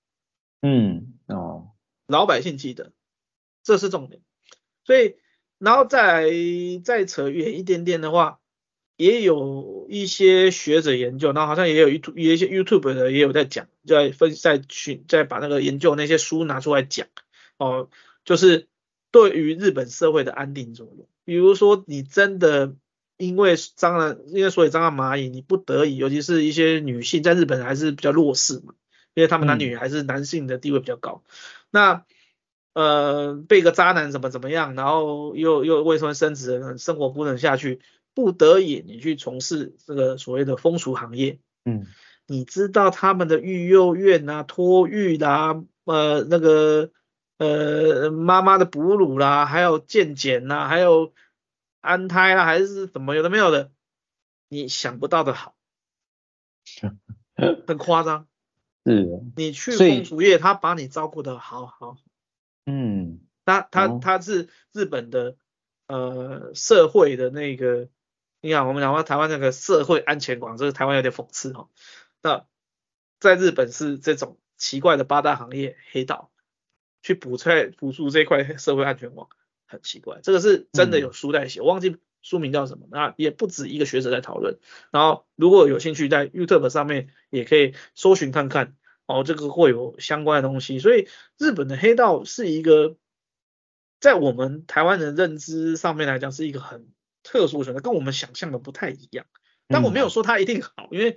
[0.62, 1.72] 嗯，哦，
[2.06, 2.92] 老百姓记得，
[3.62, 4.22] 这是重点。
[4.84, 5.16] 所以，
[5.58, 6.30] 然后再
[6.82, 8.40] 再扯远一点点的话，
[9.00, 17.06] 也有一些学者研究，然后好像也有 YouTube，有一些 YouTube 的也有在讲，在分在去再把那个研究那些书拿出来讲，
[17.56, 17.88] 哦，
[18.24, 18.68] 就是
[19.10, 22.74] 对于日本社会的安定作用，比如说你真的。
[23.22, 28.72] 因为蟑螂，因为所以蟑螂蚂蚁，你不得已，尤其是一些女性，在日本还是比较弱势嘛，
[29.12, 31.22] 因为他们男女还是男性的地位比较高。
[31.70, 32.06] 那
[32.72, 37.80] 呃，被个渣男怎么怎么样，然后又又未婚生子，生活不能下去，
[38.20, 41.86] 不得已你去从事这个所谓的风俗行业，嗯，
[42.26, 46.90] 你知道他们的育幼院啊、托育啦、呃那个
[47.38, 51.14] 呃妈妈的哺乳啦，还有健检呐，还有
[51.80, 53.70] 安胎啦，还是什么有的没有的，
[54.50, 55.54] 你想不到的好，
[57.66, 58.26] 很夸张。
[58.84, 61.96] 是，你去风俗业，他把你照顾的好好。
[62.66, 65.36] 嗯，他他他是日本的
[65.86, 67.88] 呃社会的那个，
[68.40, 71.68] 你看我们讲话台湾那个社会安全网，这个台湾有点讽刺哦。
[72.22, 72.46] 那
[73.18, 76.30] 在日本是这种奇怪的八大行业黑道
[77.02, 79.28] 去补在补助这块社会安全网，
[79.66, 80.20] 很奇怪。
[80.22, 82.86] 这个是真的有书在写，我忘记书名叫什么。
[82.90, 84.58] 那也不止一个学者在讨论。
[84.90, 88.76] 然后如果有兴趣，在 YouTube 上面也可以搜寻看看。
[89.06, 92.96] 哦，这个会有相关的东西，所以日本的黑道是一个
[93.98, 96.86] 在我们台湾人认知上面来讲是一个很
[97.22, 99.26] 特殊的选择，跟我们想象的不太一样。
[99.68, 101.16] 但我没有说它一定好，因为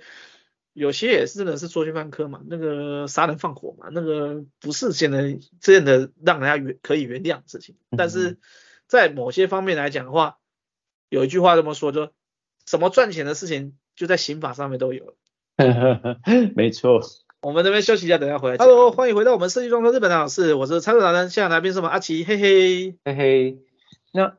[0.72, 7.76] 有些也是真的是作奸犯科嘛，那个杀人放火嘛，那个不是现在这样的让人家原可以原谅的事情。
[7.96, 8.38] 但是
[8.86, 10.38] 在某些方面来讲的话，
[11.08, 12.12] 有一句话这么说，就
[12.66, 15.16] 什么赚钱的事情就在刑法上面都有。
[16.56, 17.00] 没错。
[17.40, 18.56] 我们这边休息一下，等下回来。
[18.56, 23.58] Hello，欢迎回到我们设计装修日本的老师，我是蔡总达人，现在来宾是我们阿奇，嘿嘿嘿嘿。
[24.12, 24.36] 那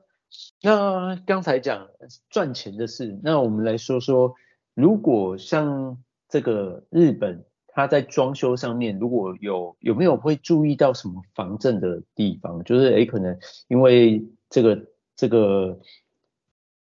[0.61, 1.87] 那刚才讲
[2.29, 4.33] 赚钱的事，那我们来说说，
[4.73, 12.63] 如果像这个日本，它在装修上面，如果有有没有会注意到什么防震的地方？
[12.63, 15.79] 就是诶，可能因为这个这个。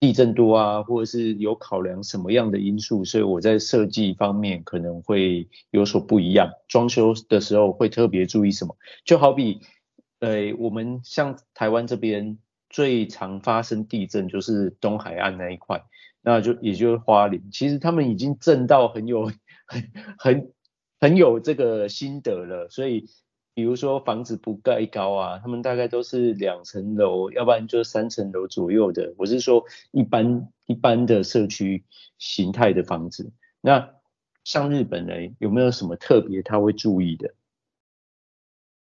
[0.01, 6.51] 地震多啊，或者是有考量什么样的因素，所以我在设计方面可能会有所不一样。
[6.69, 8.77] 装修的时候会特别注意什么？
[9.07, 9.63] 就好比，
[10.19, 12.37] 呃，我们像台湾这边
[12.75, 15.85] 最常发生地震就是东海岸那一块，
[16.21, 19.31] 那就也就是花莲，其实他们已经震到很有
[19.67, 20.53] 很很
[20.99, 23.07] 很有这个心得了，所以。
[23.57, 29.15] 比如说房子不盖高啊，他们大概都是两层楼，要不然就三层楼左右的。
[29.17, 31.85] 我是说一般一般的社区
[32.19, 33.33] 形态的房子。
[33.61, 33.95] 那
[34.43, 37.33] 像日本人有没有什么特别他会注意的？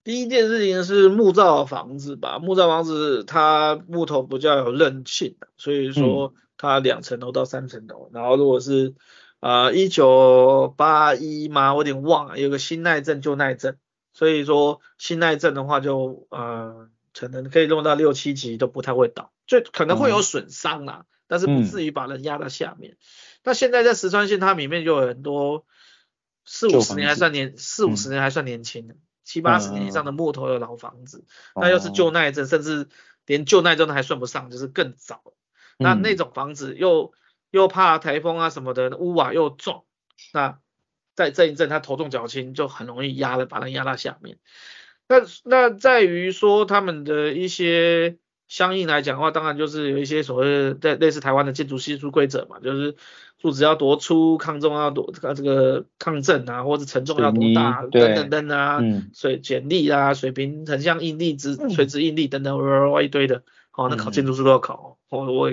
[0.05, 8.11] 第一件事情是木造房子吧，木造房子它木头比较有韧性，所以说它两层楼到三层楼。
[8.13, 8.95] 嗯、然后如果是
[9.41, 13.79] 啊一九八一嘛，我有点忘了，有个新耐震旧耐震。
[14.15, 22.93] 所以说新耐震的话就呃可能可以弄到六七级都不太会倒，就可能会有损伤啦，嗯、但是不至于把人压到下面。
[22.93, 22.97] 嗯、
[23.45, 25.65] 那现在在石川县，它里面就有很多
[26.45, 28.99] 四五十年还算年四五十年还算年轻的，嗯、
[29.33, 32.89] 七八十年以上的木头的老房子，嗯、那又是旧耐震，甚至
[33.25, 35.23] 连旧耐震都还算不上，就是更早。
[35.79, 37.13] 嗯、那那种房子又
[37.51, 39.87] 又怕台风啊什么的，屋瓦又重，
[40.33, 40.59] 那。
[41.15, 44.39] 再震一震，它头重脚轻，就很容易压了，把人压到下面。
[45.09, 48.17] 那那在于说他们的一些
[48.53, 52.97] 相应来讲的话，当然就是有一些所谓的类似台湾的建筑系数规则嘛，就是
[53.39, 63.43] 柱子要多粗，抗重要多，这个抗震啊，或者承重要多大，等等等啊，嗯、水剪力啊，水平横向应力、直垂直应力等等，哇哇一堆的。
[63.75, 65.51] 哦，那考建筑师都要考，我我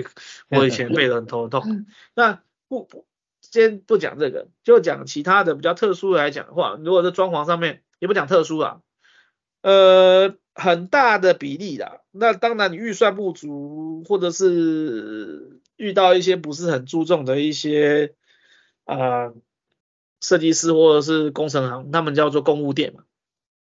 [0.50, 1.86] 我以前背得很头痛。
[2.14, 3.06] 那不不。
[3.40, 8.80] 先不讲这个，就讲其他的比较特殊的来讲的话，如果是装潢上面，也不讲特殊啊，
[9.62, 12.02] 呃，很大的比例啦。
[12.12, 18.14] 那当然你预算不足，或者是遇到一些不是很注重的一些
[18.84, 19.32] 啊
[20.20, 23.04] 设计师或者是工程行，他们叫做公务店嘛，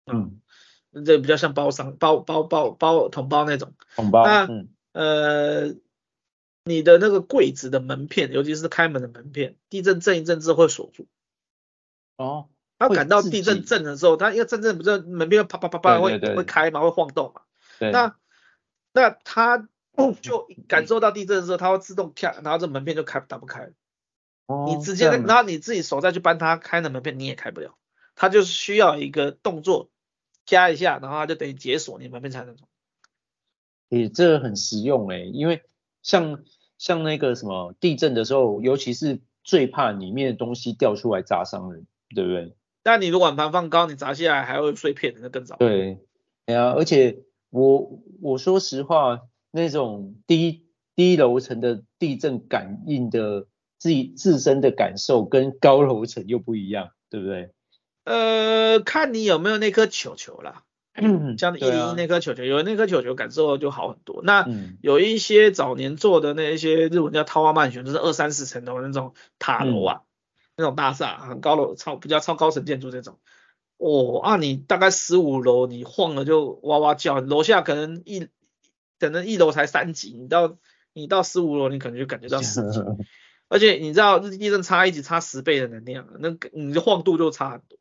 [0.06, 0.40] 嗯，
[1.04, 5.74] 这比较像包商包包包包统包那种统包，那嗯呃。
[6.64, 11.08] 你的那个柜子的门片，尤其是开门的门片，地震震一震之后会锁住。
[12.16, 12.50] 哦。
[12.88, 17.42] 他感到地震震的时候，他因为震震不是门边啪啪啪啪会会开嘛，会晃动嘛。
[17.78, 17.90] 对。
[17.90, 18.16] 那
[18.92, 19.68] 那他
[20.20, 23.70] 就感受到地震的时候，他会自动跳，然后这门片就开打不开。
[24.46, 24.66] 哦。
[24.68, 27.76] 你直接，然后你自己手再去搬它开的门片，你也开不了。
[28.14, 29.90] 他就是需要一个动作
[30.44, 32.66] 加一下，然后他就等于解锁，你门片才能走。
[33.90, 35.62] 诶，这个很实用诶，因为。
[36.04, 36.42] 像
[36.78, 42.56] 像那个什么地震的时候，尤其是最怕里面的东西掉出来砸伤人，对不对？
[42.83, 45.55] 但你如果碗盘放高，你砸下来还会碎片，那更糟。
[45.57, 45.99] 对，
[46.45, 47.19] 哎呀，而且
[47.49, 49.21] 我我说实话，
[49.51, 50.65] 那种低
[50.95, 53.47] 低楼层的地震感应的
[53.77, 57.51] 自己自身的感受跟高楼层又不一样，对不对？
[58.05, 60.63] 呃，看你有没有那颗球球啦。
[61.37, 64.21] 像一零一那颗球球，啊、有那颗球球感受就好很多。
[64.23, 70.01] 那、嗯、有一些早年做的那一些日文叫타ワマンション，就是二三十层楼那种塔楼啊，嗯、
[70.56, 73.18] 那种大厦很高楼超比较超高层建筑这种。
[73.78, 78.28] 哦啊，你大概十五楼你晃了就哇哇叫，楼下可能一
[79.00, 80.56] 可能一楼才三级，你到
[80.92, 82.80] 你到十五楼你可能就感觉到四级。
[83.48, 87.78] 而且你知道日地震差一级差十倍的能量，那你的晃度就差很多，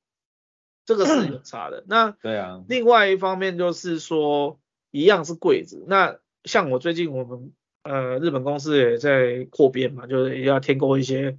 [0.86, 1.86] 这个是有差的。
[1.88, 4.60] 那 对啊，另外一方面就是说，
[4.90, 5.86] 一样是柜子。
[5.88, 7.54] 那像我最近我们
[7.84, 11.38] 呃日本公司也在扩编嘛，就是也要添购一些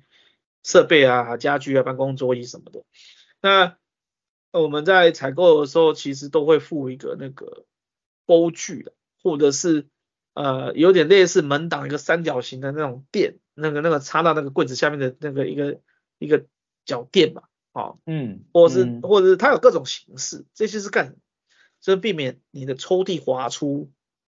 [0.62, 2.84] 设备啊、家具啊、办公桌椅什么的。
[3.40, 3.76] 那
[4.50, 7.64] 我们在采购的时候，其实都会附一个那个
[8.26, 8.92] 钩具的，
[9.22, 9.88] 或者是
[10.34, 13.38] 呃有点类似门挡一个三角形的那种垫。
[13.54, 15.78] 那个那个插到那个柜子下面的那个一个
[16.18, 16.46] 一个
[16.86, 21.18] 脚垫吧，哦，嗯，或者是、嗯、或者是它有各种形式，这些是干什么？
[21.78, 23.90] 就是避免你的抽屉滑出，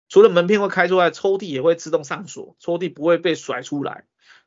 [0.09, 4.05] 除了门片会开出来，抽屉也会自动上锁，抽屉不会被甩出来。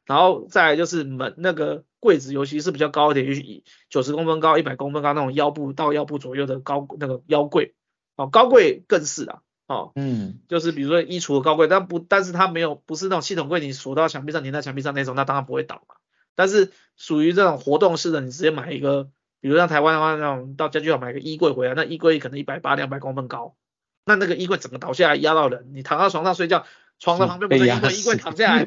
[0.08, 7.76] 然后再来就是门那个柜子，尤其是比较高一点，以九十公分高、一百公分高那种腰部到腰部左右的高那个腰柜，
[8.16, 9.42] 哦，高柜更是啊。
[9.68, 15.96] 哦，嗯，就是比如说衣橱的高柜，但不，但是它没有，不是那种系统柜，你锁到墙壁上，粘在墙壁上那种，那当然不会倒嘛。
[16.36, 19.10] 但是属于这种活动式的，你直接买一个，
[19.42, 23.58] 比如像台湾的话，那种到家具行买个衣柜回来，那衣柜可能一百八、两百公分高，
[24.06, 26.66] 那那个衣柜整个倒下来压到人，你躺到床上睡觉，
[27.00, 28.66] 床的旁边不是衣柜，衣柜躺下来，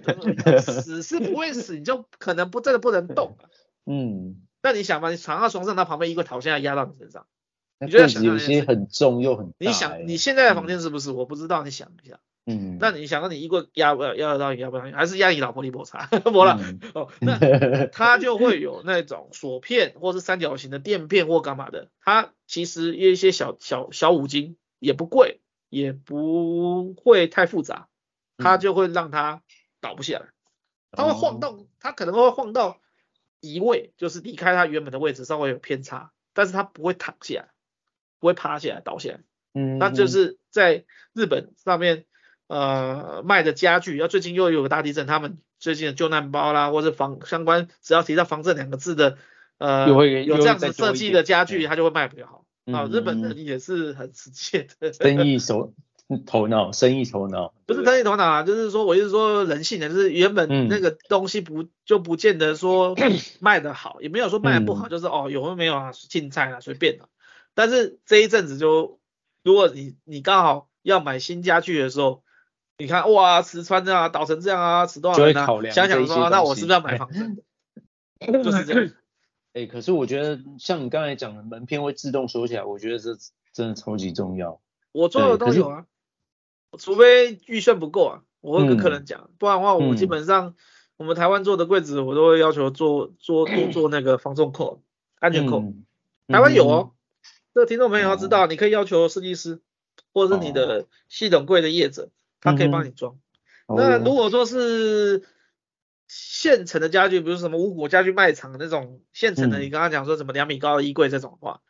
[0.60, 3.36] 死是不会死， 你就可能不真的不能动。
[3.86, 7.26] 嗯，那你想嘛，你躺到床上，那旁边衣柜躺下来压到你身上。
[7.82, 9.54] 你觉得有些很重又很。
[9.58, 11.10] 你想你现在的房间是不是？
[11.12, 12.20] 嗯、我不知道，你想一下。
[12.44, 12.76] 嗯。
[12.78, 14.52] 那你想，你衣柜压不压得到？
[14.52, 14.84] 压不到？
[14.92, 16.04] 还是压你老婆你摩擦？
[16.22, 16.60] 不了。
[16.94, 17.38] 哦，那
[17.90, 21.88] 它就会有那种锁片，或是三角形的垫片或干嘛的。
[22.04, 27.88] 它其实一些小小小五金也不贵，也不会太复杂，
[28.40, 29.42] 它就会让它
[29.80, 30.26] 倒不下来。
[30.90, 32.80] 它会晃动，它可能会晃到
[33.40, 37.48] 移位，就是离开它原本的位置，稍微有偏差，但是它不会躺下来。
[38.18, 39.20] 不会趴下来倒下来，
[39.54, 40.84] 嗯，那就是在
[41.14, 42.04] 日本上面
[42.48, 49.16] 呃卖的家具，要最近又有个大地震，他们最近的救难包啦，或者防相关只要提到防震两个字的
[49.56, 52.44] 呃有有这样子设计的家具，它就会卖比较好。
[52.66, 55.72] 啊，日本人也是很直接的，生意手
[56.26, 62.96] 头脑，生意头脑，不是生意头脑啊，就是说我就是说人性的，就是原本那个东西不就不见得说
[63.40, 67.08] 卖的好，也没有说卖的不好，就是哦有没有啊，青菜啊随便的。
[67.54, 68.98] 但是这一阵子就，
[69.44, 72.22] 如果你你刚好要买新家具的时候，
[72.78, 75.46] 你看哇，瓷砖这样倒成这样啊，瓷多少人啊？
[75.70, 77.36] 想想说，那我是不是要买房子？
[78.42, 78.90] 就是这样。
[79.52, 83.16] 哎、欸，可是我觉得像你刚才讲的门片会自动收起来，我觉得这
[83.52, 84.60] 真的超级重要。
[84.92, 85.86] 我做的都有啊，
[86.78, 90.54] 除非预算不够啊，我会跟客人讲，嗯、不然的话我基本上
[90.96, 94.82] 我们台湾做的柜子，我都会要求做做多 做那个防重扣、
[95.18, 95.60] 安全扣。
[95.60, 95.84] 嗯、
[96.28, 96.92] 台湾有哦。
[97.52, 99.60] 这个听众朋友要知道，你可以要求设计师，
[100.12, 102.10] 或者是你的系统柜的业者，
[102.40, 103.18] 他可以帮你装。
[103.66, 105.24] 那如果说是
[106.06, 111.60] 现成的家具，比如什么五谷家具卖场那种现成的，你刚刚讲说什么两米高的衣柜这种的话，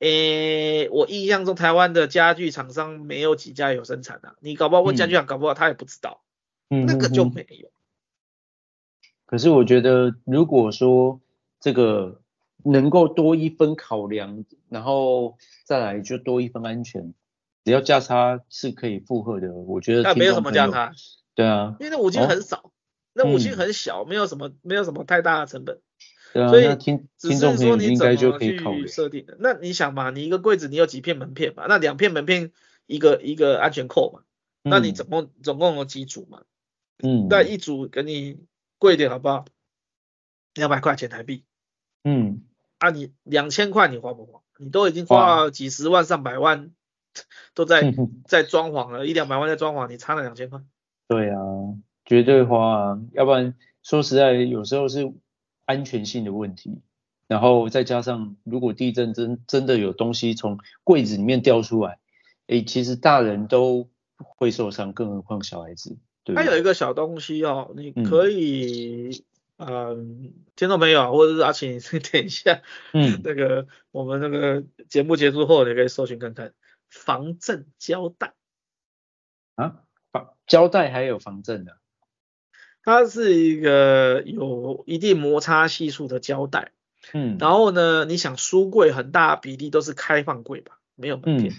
[0.00, 6.20] 诶，我印象中台湾的家具厂商没有几家有生产的，你搞不好问家具厂，搞不好他也不知道，
[6.68, 7.70] 那个就没有。
[9.24, 11.20] 可是我觉得，如果说
[11.60, 12.20] 这个。
[12.62, 17.14] 能够多一分考量，然后再来就多一分安全，
[17.64, 20.92] 只要价差是可以负荷的，我觉得那没有什么价差。
[21.34, 22.70] 对啊，因为那五金很少，哦、
[23.14, 25.80] 那五金很小，嗯、没有什么没有什么太大的成本。
[26.32, 29.36] 对啊，所以听听众朋友应该就可以考虑设定的。
[29.40, 31.66] 那你想嘛，你一个柜子你有几片门片嘛？
[31.68, 32.52] 那两片门片
[32.86, 34.22] 一个一个安全扣嘛？
[34.62, 36.42] 嗯、那你总共总共有几组嘛？
[37.02, 38.38] 嗯，那一组给你
[38.78, 39.44] 贵一点好不好？
[40.54, 41.44] 两百块钱台币。
[42.04, 42.42] 嗯。
[42.78, 44.40] 啊，你两千块你花不花？
[44.58, 46.70] 你都已经花了几十万上百万，
[47.54, 47.92] 都在
[48.26, 50.60] 在装潢了，一两百万在装潢，你差了两千块。
[51.08, 51.38] 对啊，
[52.04, 55.12] 绝对花啊，要不然说实在，有时候是
[55.70, 56.80] 安全性的问题，
[57.28, 61.98] 然后再加上如果地震真真的有东西从柜子里面掉出来，
[62.48, 65.96] 诶，其实大人都会受伤，更何况小孩子。
[66.24, 69.24] 对，还有一个小东西哦，你可以、嗯。
[69.62, 72.62] 嗯，听众朋友或者是阿晴，你等一下，
[72.94, 76.54] 嗯，那个我们那个节目结束后，你可以搜寻看看。
[76.88, 78.32] 防震胶带。
[79.56, 81.76] 啊，防胶带还有防震的，
[82.82, 86.72] 它是一个有一定摩擦系数的胶带，
[87.12, 91.54] 嗯，然后呢，你想书柜很大比例都是开放柜吧，没有门片，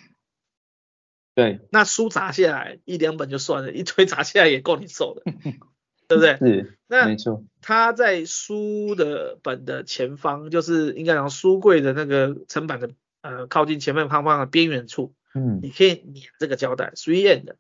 [1.36, 5.24] 对，那书砸下来一两本就算了，一堆砸下来也够你受的，
[6.08, 6.38] 对不对？
[6.38, 7.44] 是，那没错。
[7.62, 12.90] 它在书的本的前方，就是应该讲书柜的那个层板的
[13.22, 17.56] 呃靠近前面方方的边缘处，嗯，你可以粘这个胶带，3M 的，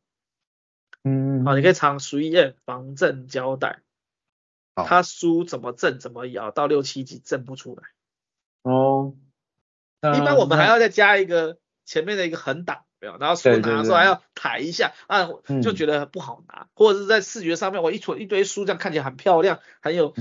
[1.03, 3.81] 嗯，好，你可以藏 3M 防震胶带，
[4.75, 4.85] 好。
[4.85, 7.83] 它书怎么震怎么摇，到六七级震不出来。
[8.63, 9.15] 哦，
[10.15, 15.27] 一般我们还要再加一个前面的一个横挡，没有，然后书拿的时候还要抬一下啊，
[15.63, 20.13] 就觉得不好拿，或者是在视觉上面，我一撮一堆书这样看起来很漂亮，很有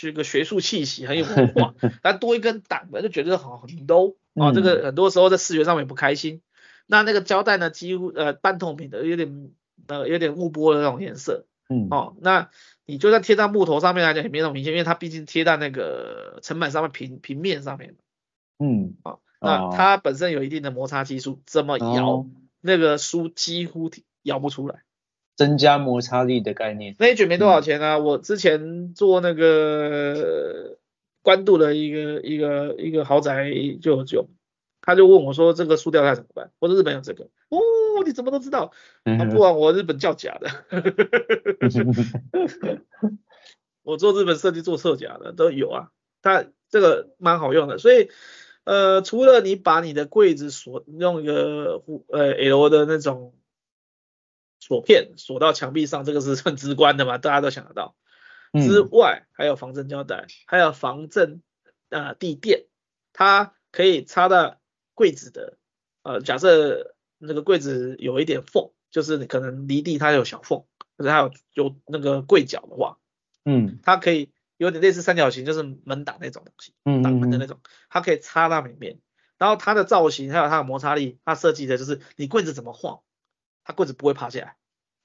[0.00, 6.42] 这个学术气息，很有文化， 但多一根挡的就觉得好很 low 啊，这个很多时候在视觉上面不开心。
[6.86, 9.50] 那那个胶带呢，几乎呃半透明的，有点
[9.86, 12.50] 呃有点雾波的那种颜色，嗯，哦，那
[12.86, 17.96] 你就算贴在木头上面来讲也没那么明显，因为它毕竟贴在那个层板上面平平面上面，
[18.58, 19.16] 嗯，啊。
[19.44, 22.26] 那它本身有一定的摩擦系数，这么摇、哦、
[22.60, 23.90] 那个书几乎
[24.22, 24.82] 摇不出来。
[25.34, 26.94] 增加摩擦力的概念。
[26.98, 30.78] 那一卷没多少钱啊，嗯、我之前做那个
[31.22, 34.28] 官渡的一个一个一个豪宅就有就，
[34.80, 36.52] 他就问我说这个书掉下来怎么办？
[36.60, 37.24] 我说日本有这个。
[37.48, 37.58] 哦，
[38.02, 38.72] 你怎么都知道？
[39.04, 40.50] 啊、不然我日本叫假的。
[43.82, 45.90] 我做日本设计做测假的都有啊，
[46.22, 48.10] 它这个蛮好用的，所以。
[48.64, 53.34] 呃，除了你把你的柜子锁用一个呃 L 的那种
[54.60, 57.96] 锁片锁到墙壁上，这个是很直观的嘛，大家都想得到。
[58.52, 61.42] 之外，还有防震胶带，还有防震
[61.88, 62.66] 呃地垫，
[63.12, 64.60] 它可以插到
[64.94, 65.58] 柜子的
[66.04, 70.64] 呃，假设那个柜子有一点缝，就是你可能离地它有小缝，
[70.96, 72.98] 或者它有有那个柜角的话，
[73.44, 74.30] 嗯，它可以。
[74.58, 77.58] 有点类似三角形，就是门挡那种东西，嗯挡门的那种，
[77.90, 79.00] 它可以插到里面。
[79.36, 83.00] 然后它的造型还有它的摩擦力，它设计的就是你柜子怎么晃，
[83.64, 84.56] 它柜子不会趴下来。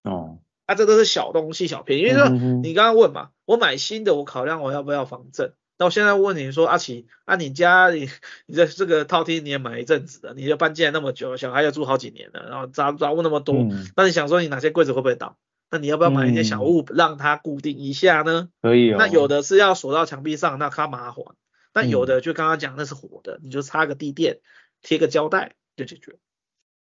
[0.04, 0.38] 哦，
[0.68, 5.56] 啊，这都是小东西小片，因为说你刚刚问嘛，我买新的，我考量我要不要防震。
[5.78, 8.10] 那我现在问你说，阿奇，啊，你家里
[8.46, 15.38] 你在这个套厅你也买一阵子了，你就搬进来那么久，小孩要住好几年了，然后杂杂物那么多，那你想说你哪些柜子会不会倒？
[15.70, 18.50] 那你要不要买一些小物让它固定一下呢？
[18.62, 18.96] 可以哦。
[18.98, 21.26] 那有的是要锁到墙壁上，那它麻烦。
[21.74, 24.40] 但有的就刚刚讲那是活的，你就插个地垫，
[24.82, 26.16] 贴个胶带就解决。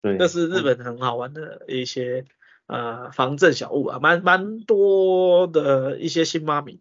[0.00, 2.24] 对，那是日本很好玩的一些
[2.66, 6.80] 呃防震小物啊，蛮蛮多的一些新妈咪。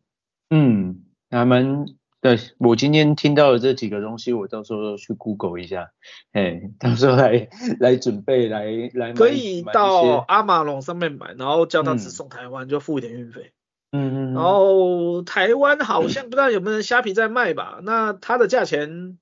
[0.52, 1.86] 嗯，还蛮。
[2.22, 5.92] 对，我今天听到的这几个东西，我到时候去 Google 一下，
[6.34, 7.48] 哎，到时候来
[7.80, 9.14] 来准备来来。
[9.14, 13.54] 可以到阿玛龙上面买，然后叫他只送台湾，嗯、就付一点运费。
[13.94, 14.34] 嗯嗯。
[14.34, 17.80] 然后台湾好像不知道有没有人虾皮在卖吧？
[17.84, 19.18] 那它的价钱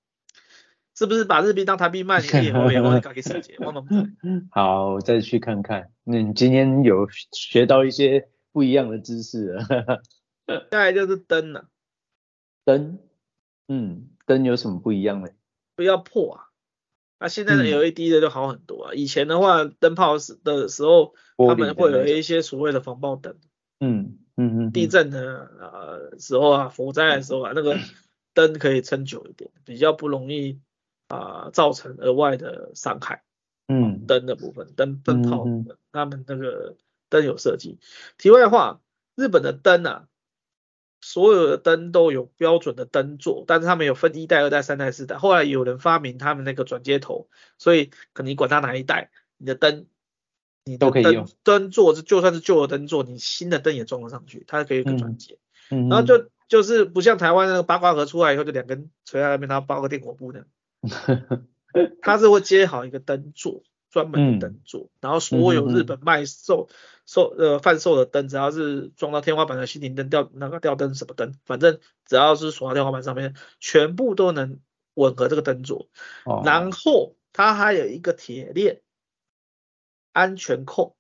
[0.96, 2.20] 是不是把日币当台币卖？
[2.20, 3.84] 你可以后面我给设计，我们
[4.50, 5.90] 好，我再去看看。
[6.04, 9.64] 那你今天有学到一些不一样的知识了。
[10.72, 11.66] 再来就是灯了。
[12.68, 13.00] 灯，
[13.70, 15.30] 嗯，灯有什么不一样呢？
[15.78, 16.44] 不要破啊！
[17.18, 18.92] 那现在的 LED 的就好很多啊。
[18.92, 23.38] 嗯、以前的话，灯泡时的时候，他们会有一些所谓的防爆灯。
[23.80, 24.72] 嗯嗯嗯。
[24.74, 27.78] 地震的呃时候啊，火灾的时候啊，那个
[28.36, 30.60] 灯可以撑久一点，比较不容易
[31.08, 33.24] 啊、呃、造成额外的伤害。
[33.70, 34.06] 嗯。
[34.06, 36.76] 灯的部分，灯灯泡的部分，他们那个
[37.08, 37.80] 灯有设计。
[38.18, 38.82] 题外话，
[39.16, 40.10] 日本的灯啊。
[41.08, 45.18] 所有的灯都有标准的灯座，但是他们有分一代、二代、三代、四代。
[45.18, 49.86] 后来有人发明他们那个转接头，所以可能你管它哪一代，你的灯，
[50.66, 51.26] 你都可以用。
[51.44, 55.38] 灯座是就算是旧的灯座，你新的灯也装得上去，它可以有个转接。
[55.72, 55.88] 嗯。
[55.88, 60.46] 然后就就是不像台湾那个八卦盒出来以后就两根垂在那边，然后包个电火布的。
[62.02, 63.64] 它是会接好一个灯座。
[63.90, 66.68] 专门的灯座，嗯、然后所有日本卖售
[67.08, 74.60] 售呃贩售的灯，只要是装到天花板的吸顶灯、吊那个吊灯什么灯，反正只要是锁到天花板上面，全部都能
[74.94, 75.90] 吻合这个灯座。
[76.26, 78.82] 哦、然后它还有一个铁链
[80.12, 80.98] 安全扣，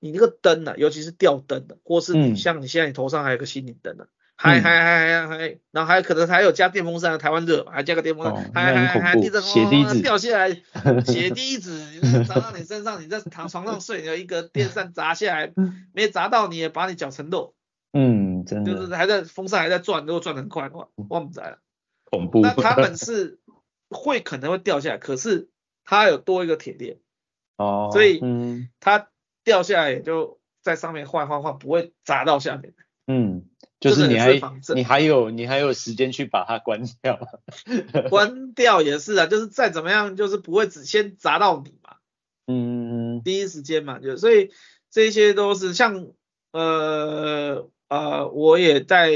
[0.00, 4.08] 你那个灯呢、啊，尤其是吊灯的，或是你像你现在你头上还有个吸顶灯的、啊。
[4.40, 10.54] 还还还还还，然后还可能还有加电风扇，台湾热还加个电风扇，还还还地震哦，掉下来，
[11.04, 15.52] 血滴子砸到你身上，你在躺床上睡，有一个电扇砸下来，
[15.92, 17.56] 没砸到你也把你绞成肉。
[17.92, 18.74] 嗯，真的。
[18.74, 21.58] 就是还在风扇还在转，如果转得很快的话，我不在了。
[22.08, 22.40] 恐怖。
[22.40, 23.40] 那他们是
[23.90, 25.48] 会可能会掉下来，可是
[25.84, 26.98] 它有多一个铁链。
[27.56, 27.90] 哦。
[27.92, 29.08] 所以，嗯，它
[29.42, 32.74] 掉下来也就在上面晃晃晃，不会砸到下面。
[33.08, 33.46] 嗯。
[33.80, 34.40] 就是你还
[34.74, 37.20] 你还有你还有时间去把它关掉，
[38.10, 41.96] 关掉也是啊，就是再怎么样，就是不会只先砸到你嘛。
[42.46, 44.50] 嗯，第一时间嘛，就所以
[44.90, 46.08] 这些都是像
[46.50, 49.12] 呃呃，我也在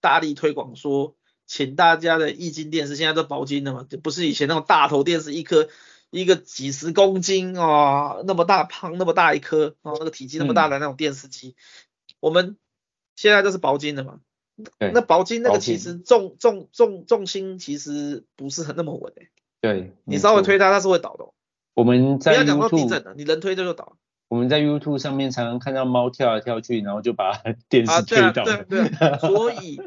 [0.00, 1.16] 大力推广说，
[1.46, 5.68] 请大家的液晶电视现在都薄金的嘛，就不是以前那种大头电视一颗
[6.10, 7.64] 一个几十公斤啊、
[8.16, 11.54] 哦，那么大胖那么大一颗，哦，那个体积那么大的那种电视机，嗯、
[12.20, 12.56] 我们
[13.22, 14.18] 现在都是薄金的嘛。
[14.78, 19.30] 那薄金那个其实重重重重心其实不是很那么稳诶。
[19.60, 21.26] 对，你稍微推它，它是会倒的。
[21.74, 23.96] 我们在 YouTube，不要讲到地震了，你人推这就倒。
[24.26, 27.32] 我们在 YouTube 上面常常看到猫跳来跳去，然后就把
[27.70, 28.42] 电视推倒。
[28.42, 29.18] 啊，对啊，对啊。
[29.18, 29.80] 所以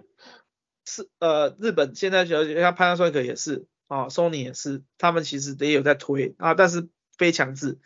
[0.86, 7.80] 是呃，日本现在像像 Panasonic 也是啊，Sony 也是，他们其实也有在推啊，但是非强制，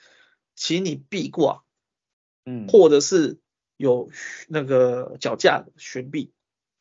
[0.56, 1.64] 请你必挂，
[2.46, 3.40] 嗯，或者是
[3.80, 4.12] 有
[4.48, 6.32] 那个脚架悬臂。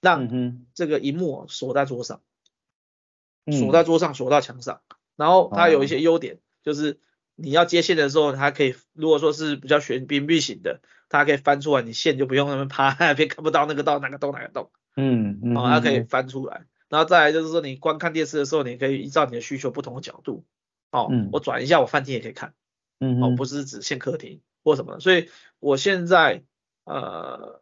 [0.01, 0.28] 让
[0.74, 2.20] 这个荧幕锁在桌上，
[3.51, 4.80] 锁在桌上，锁到墙上。
[5.16, 7.01] 然后它有一些优点，就是
[7.34, 14.70] 你要接线的时候，它可以，如果说是比较悬臂臂型的，它可以翻出来，你线就不用那么趴那边看不到那个到哪个洞哪个洞。
[14.94, 15.55] 嗯嗯。
[15.57, 16.66] 它可以翻出来。
[16.88, 20.44] 然后再来就是说，你观看电视的时候，你可以依照你的需求不同的角度，
[20.92, 22.55] 哦，我转一下，我饭厅也可以看。
[23.01, 23.20] 嗯。
[23.20, 25.01] 哦，不是只限客厅或什么。
[25.01, 25.28] 所以
[25.59, 26.44] 我现在
[26.89, 27.61] 呃。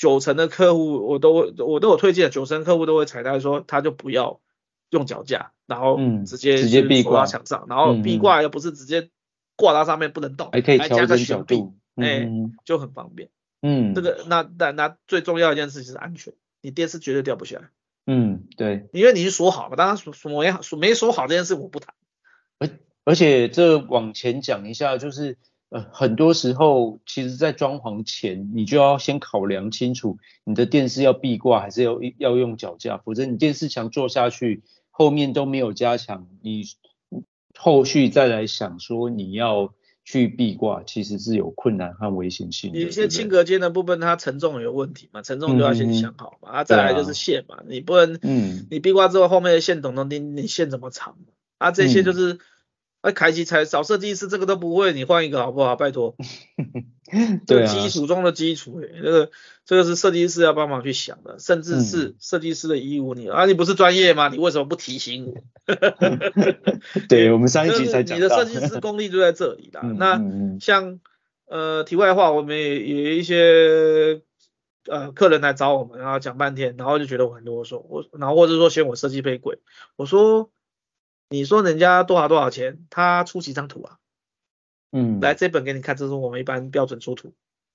[0.00, 4.40] 九成的客户我都我都有推荐，九成客户都会采纳说，他就不要
[4.88, 9.10] 用脚架，然后直接直接壁挂墙上，然后壁挂又不是直接
[9.56, 12.26] 挂到上面不能动，还可以调整角度，哎，
[12.64, 13.28] 就很方便。
[13.60, 16.32] 嗯，这个那那那最重要一件事情是安全，
[16.62, 17.68] 你电视绝对掉不下来。
[18.06, 21.94] 嗯，对，因为你是锁好嘛，当然锁锁没锁没锁好这件事我不谈。
[22.58, 22.70] 而
[23.04, 25.36] 而且这往前讲一下就是。
[25.70, 36.64] 呃，很多时候，其实，在装潢前，你就要先考量清楚，你的电视要壁挂还是要要用脚架，否则你电视墙做下去，后面都没有加强，你
[37.56, 39.72] 后续再来想说你要
[40.04, 42.80] 去壁挂，其实是有困难和危险性的。
[42.80, 51.16] 有些轻隔间的部分，它承重有问题嘛，承重就要先想好嘛，嗯、啊，再来就是线嘛，啊、你不能，嗯，你壁挂之后后面的线懂得你你线怎么长
[51.58, 52.32] 啊，这些就是。
[52.32, 52.38] 嗯
[53.00, 55.74] 哎，凯奇才找设计师，这个都不会，你换一个好不好？
[55.74, 56.14] 拜托，
[57.46, 59.30] 这基础中的基础，哎，这个
[59.64, 63.14] 这个是设计师要帮忙去想的，甚至是设计师的义务。
[63.14, 64.28] 你啊，你不是专业吗？
[64.28, 65.34] 你为什么不提醒我？
[67.08, 69.80] 对，我们上一集才讲到，你的设计师功力就在这里啦。
[69.96, 70.20] 那
[70.60, 71.00] 像
[71.46, 74.20] 呃，题外话，我们也有一些
[74.86, 79.58] 呃客人来找我们，然后讲半天，然后就觉得我很啰嗦，我然后或者说嫌我设计费贵，
[79.96, 80.50] 我说。
[81.30, 82.84] 你说人家多少多少钱？
[82.90, 83.96] 他出几张图啊？
[84.92, 87.32] 嗯，来这本给你看，这是我们一般标准出图。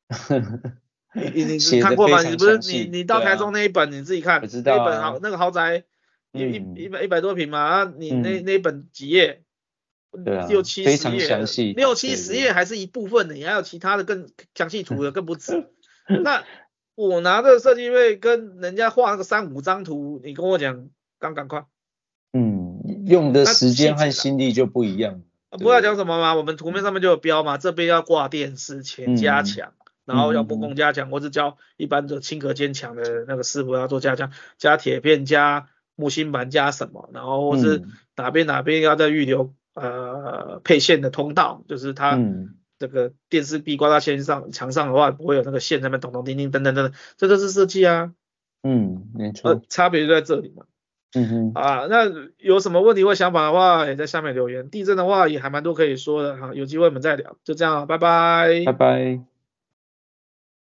[1.16, 2.22] 你你你看过吗？
[2.22, 5.86] 你不是你你到台中那一本你自己看，那本豪那个豪宅
[6.34, 9.42] 一一一百一百多平嘛啊，你那那本几页？
[10.48, 15.70] 六七十页，六七十页还是一部分的，你还有其他的更详细图的更不止。
[16.24, 16.44] 那
[16.96, 20.90] 我拿的设计费跟人家画那个三五张图，你跟我讲
[21.20, 21.66] 刚赶快。
[23.06, 25.22] 嗯，用的时间和心力就不一样。
[25.52, 29.72] 不要讲什么嘛，我们图片上面就有标嘛，这边要挂电视，前加强，
[30.04, 37.84] 然后要木工加强，我只教一般的轻隔间墙的那个师傅要做加强，加铁片，加木芯板，加什么，然后或是
[38.18, 42.20] 哪边哪边要再预留呃配线的通道，就是它
[42.78, 48.12] 这个电视壁挂到线上墙上的话，不会有那个线在那边咚咚叮叮等等等等，这就是设计啊。
[48.64, 50.66] 嗯，没错，差别就在这里嘛。
[51.16, 54.70] 嗯哼，啊，那有什么问题或想法的话，也在下面留言。
[54.70, 57.38] 地震的话也还蛮多可以说的哈，有机会我们再聊。
[57.44, 59.35] 就这样，拜拜，拜拜。